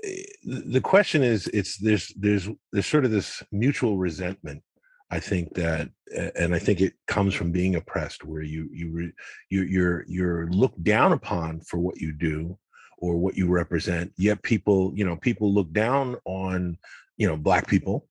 [0.05, 4.63] eh, the question is, it's there's there's there's sort of this mutual resentment.
[5.11, 5.89] I think that,
[6.37, 9.13] and I think it comes from being oppressed, where you you
[9.49, 12.59] you you're you're looked down upon for what you do
[12.99, 14.13] or what you represent.
[14.19, 16.77] Yet people, you know, people look down on
[17.17, 18.07] you know black people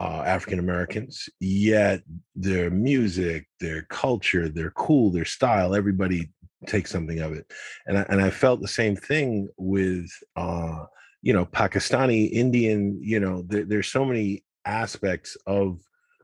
[0.00, 2.02] uh, African Americans, yet
[2.34, 6.30] their music, their culture, their cool, their style, everybody
[6.66, 7.50] takes something of it.
[7.86, 10.84] And I, and I felt the same thing with, uh,
[11.22, 15.80] you know, Pakistani, Indian, you know, there, there's so many aspects of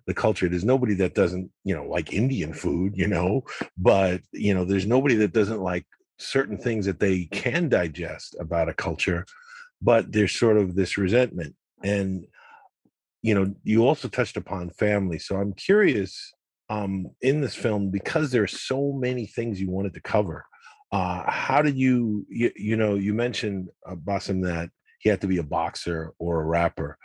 [0.07, 0.49] the culture.
[0.49, 3.43] There's nobody that doesn't, you know, like Indian food, you know,
[3.77, 5.87] but, you know, there's nobody that doesn't like
[6.19, 9.25] certain things that they can digest about a culture,
[9.81, 11.55] but there's sort of this resentment.
[11.85, 12.27] And
[13.29, 16.33] you know you also touched upon family so i'm curious
[16.71, 20.47] um in this film because there are so many things you wanted to cover
[20.93, 24.71] uh how did you you, you know you mentioned uh, Bassam that
[25.01, 26.99] he had to be a boxer or a rapper.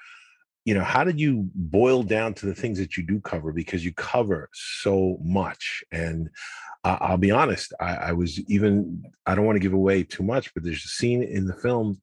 [0.66, 3.52] You know how did you boil down to the things that you do cover?
[3.52, 6.30] Because you cover so much and
[6.86, 10.24] uh, i'll be honest I, I was even i don't want to give away too
[10.24, 12.02] much but there's a scene in the film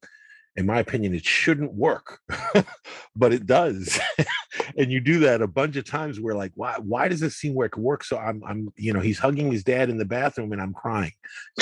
[0.61, 2.21] in my opinion, it shouldn't work,
[3.17, 3.99] but it does.
[4.77, 7.61] and you do that a bunch of times where like, why, why does this scene
[7.61, 8.05] it work?
[8.05, 11.13] So I'm, I'm, you know, he's hugging his dad in the bathroom and I'm crying.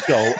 [0.06, 0.16] So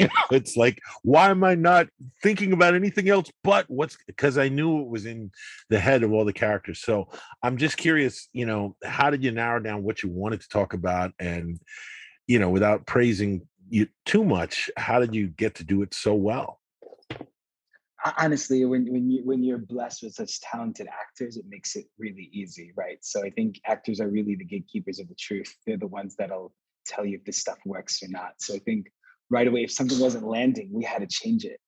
[0.00, 1.88] you know, it's like, why am I not
[2.22, 5.30] thinking about anything else but what's, because I knew it was in
[5.68, 6.80] the head of all the characters.
[6.80, 7.08] So
[7.42, 10.72] I'm just curious, you know, how did you narrow down what you wanted to talk
[10.72, 11.60] about and,
[12.26, 16.14] you know, without praising you too much, how did you get to do it so
[16.14, 16.60] well?
[18.18, 22.28] Honestly when when you when you're blessed with such talented actors it makes it really
[22.32, 22.98] easy right?
[23.02, 25.54] So i think actors are really the gatekeepers of the truth.
[25.66, 26.52] They're the ones that'll
[26.86, 28.34] tell you if this stuff works or not.
[28.38, 28.86] So i think
[29.30, 31.60] right away if something wasn't landing we had to change it.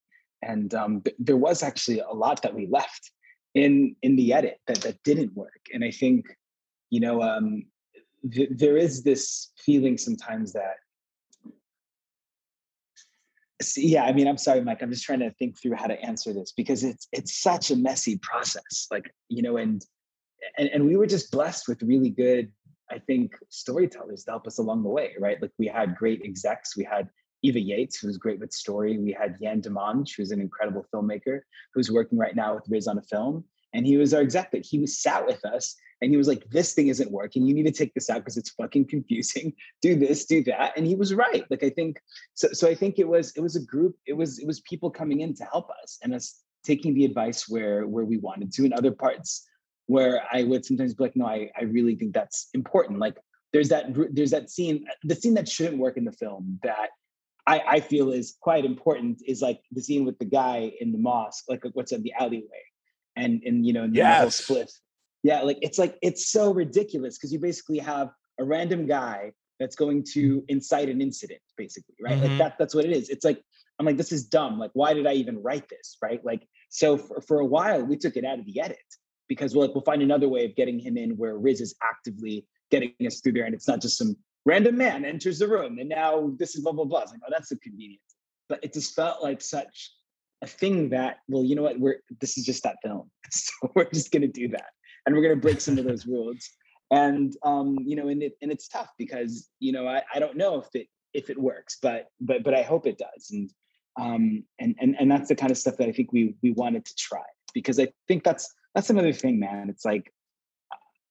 [0.42, 3.10] And um, th- there was actually a lot that we left
[3.54, 5.62] in in the edit that that didn't work.
[5.72, 6.26] And i think
[6.90, 7.64] you know um,
[8.30, 10.76] th- there is this feeling sometimes that
[13.76, 16.32] yeah i mean i'm sorry mike i'm just trying to think through how to answer
[16.32, 19.84] this because it's it's such a messy process like you know and
[20.58, 22.52] and, and we were just blessed with really good
[22.90, 25.40] i think storytellers to help us along the way right?
[25.40, 27.08] Like we had great execs we had
[27.42, 31.40] eva yates who was great with story we had yann demange who's an incredible filmmaker
[31.72, 34.78] who's working right now with riz on a film and he was our exec he
[34.78, 37.46] was sat with us and he was like, this thing isn't working.
[37.46, 39.54] You need to take this out because it's fucking confusing.
[39.82, 40.72] Do this, do that.
[40.76, 41.44] And he was right.
[41.50, 41.98] Like I think
[42.34, 44.90] so so I think it was it was a group, it was it was people
[44.90, 48.64] coming in to help us and us taking the advice where where we wanted to
[48.64, 49.46] in other parts
[49.86, 52.98] where I would sometimes be like, no, I, I really think that's important.
[52.98, 53.16] Like
[53.52, 56.90] there's that there's that scene, the scene that shouldn't work in the film that
[57.46, 60.98] I, I feel is quite important is like the scene with the guy in the
[60.98, 62.64] mosque, like what's in the alleyway.
[63.14, 64.36] And and you know, and yes.
[64.36, 64.70] split
[65.26, 69.74] yeah, like it's like it's so ridiculous because you basically have a random guy that's
[69.74, 70.44] going to mm-hmm.
[70.46, 72.14] incite an incident, basically, right?
[72.14, 72.28] Mm-hmm.
[72.28, 73.08] Like that that's what it is.
[73.08, 73.42] It's like
[73.80, 74.56] I'm like, this is dumb.
[74.56, 75.96] Like, why did I even write this?
[76.00, 76.24] Right.
[76.24, 78.78] Like, so for, for a while we took it out of the edit
[79.26, 82.46] because we're like, we'll find another way of getting him in where Riz is actively
[82.70, 83.46] getting us through there.
[83.46, 86.70] And it's not just some random man enters the room and now this is blah,
[86.70, 87.00] blah, blah.
[87.00, 88.14] It's like, oh, that's a convenience.
[88.48, 89.90] But it just felt like such
[90.42, 93.10] a thing that, well, you know what, we're this is just that film.
[93.32, 94.70] So we're just gonna do that
[95.06, 96.50] and we're going to break some of those rules
[96.90, 100.36] and um you know and it and it's tough because you know I, I don't
[100.36, 103.30] know if it if it works but but but i hope it does.
[103.30, 103.50] And
[103.98, 106.84] um and and and that's the kind of stuff that i think we we wanted
[106.84, 109.70] to try because i think that's that's another thing man.
[109.70, 110.12] It's like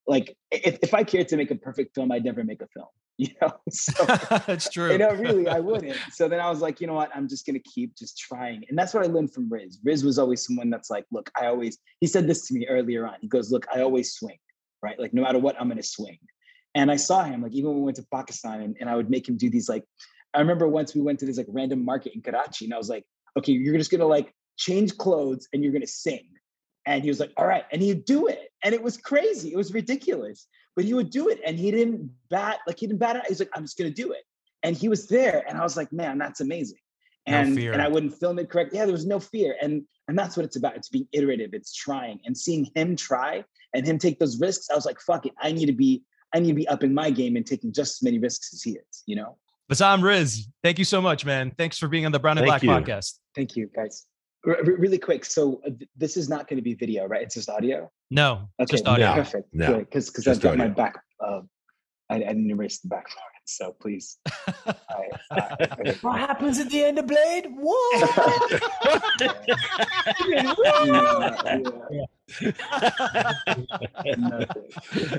[0.08, 2.88] like if, if i cared to make a perfect film i'd never make a film
[3.18, 3.51] you know?
[3.72, 4.06] So,
[4.45, 4.91] that's true.
[4.91, 5.97] you know really i wouldn't.
[6.12, 7.12] So then i was like you know what?
[7.16, 8.64] I'm just gonna keep just trying.
[8.68, 9.80] And that's what i learned from riz.
[9.84, 13.08] Riz was always someone that's like look i always he said this to me earlier
[13.08, 13.16] on.
[13.22, 14.38] He goes look i always swing
[14.84, 14.99] right?
[14.99, 16.20] Like no matter what i'm gonna swing.
[16.76, 19.10] And i saw him like even when we went to pakistan and, and i would
[19.10, 19.86] make him do these like
[20.34, 22.89] i remember once we went to this like random market in karachi and i was
[22.89, 23.06] like
[23.38, 26.28] okay you're just gonna like change clothes and you're gonna sing
[26.86, 29.58] and he was like all right and he'd do it and it was crazy it
[29.58, 33.16] was ridiculous but he would do it and he didn't bat like he didn't bat
[33.16, 33.24] it.
[33.28, 34.24] He's like, I'm just gonna do it.
[34.64, 36.80] And he was there, and I was like, man, that's amazing.
[37.28, 38.74] And no and I wouldn't film it correct.
[38.74, 39.56] Yeah, there was no fear.
[39.62, 40.76] And and that's what it's about.
[40.76, 42.20] It's being iterative, it's trying.
[42.26, 45.34] And seeing him try and him take those risks, I was like, fuck it.
[45.40, 47.98] I need to be, I need to be up in my game and taking just
[47.98, 49.38] as many risks as he is, you know?
[49.68, 51.52] Bassam Riz, thank you so much, man.
[51.58, 52.70] Thanks for being on the Brown and thank Black you.
[52.70, 53.14] podcast.
[53.34, 54.06] Thank you, guys.
[54.48, 55.26] R- really quick.
[55.26, 57.22] So uh, this is not going to be video, right?
[57.24, 57.91] It's just audio.
[58.12, 59.14] No, okay, just audio.
[59.14, 59.54] Perfect.
[59.54, 60.68] No, because because I've got audio.
[60.68, 61.02] my back.
[61.20, 61.41] Uh,
[62.10, 63.06] I, I didn't erase the back
[63.48, 64.18] So please.
[64.68, 65.93] All right, uh.
[66.02, 67.48] What happens at the end of Blade?
[67.56, 68.62] What?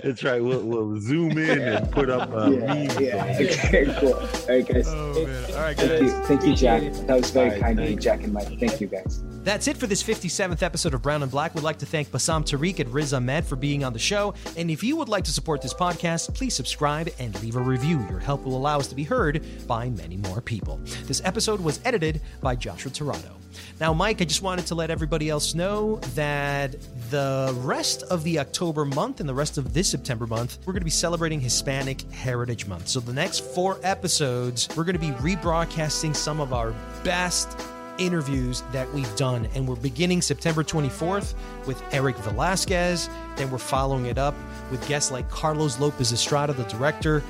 [0.03, 0.43] That's right.
[0.43, 3.01] We'll, we'll zoom in and put up uh, yeah, memes.
[3.01, 3.39] yeah.
[3.41, 4.15] Okay, cool.
[4.15, 4.89] All right, guys.
[4.89, 5.55] Oh, man.
[5.55, 6.83] All right, Thank you, thank you, Jack.
[7.07, 7.97] That was very All right, kind of you.
[7.97, 8.59] Jack and Mike.
[8.59, 9.23] Thank you, guys.
[9.45, 11.55] That's it for this 57th episode of Brown and Black.
[11.55, 14.35] We'd like to thank Bassam Tariq and Riz Ahmed for being on the show.
[14.57, 18.05] And if you would like to support this podcast, please subscribe and leave a review.
[18.11, 20.81] Your help will allow us to be heard by many more people.
[21.05, 23.37] This episode was edited by Joshua Torado.
[23.81, 26.77] Now, Mike, I just wanted to let everybody else know that
[27.11, 30.81] the rest of the October month and the rest of this September month, we're going
[30.81, 32.89] to be celebrating Hispanic Heritage Month.
[32.89, 37.57] So, the next four episodes, we're going to be rebroadcasting some of our best
[37.99, 39.49] interviews that we've done.
[39.55, 41.35] And we're beginning September 24th
[41.67, 43.09] with Eric Velasquez.
[43.37, 44.35] Then we're following it up
[44.71, 47.23] with guests like Carlos Lopez Estrada, the director,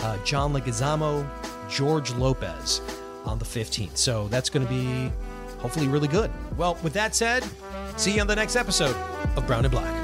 [0.00, 1.26] uh, John Leguizamo,
[1.68, 2.80] George Lopez
[3.24, 3.96] on the 15th.
[3.96, 5.10] So that's going to be
[5.64, 6.30] hopefully really good.
[6.58, 7.42] Well, with that said,
[7.96, 8.94] see you on the next episode
[9.34, 10.03] of Brown and Black.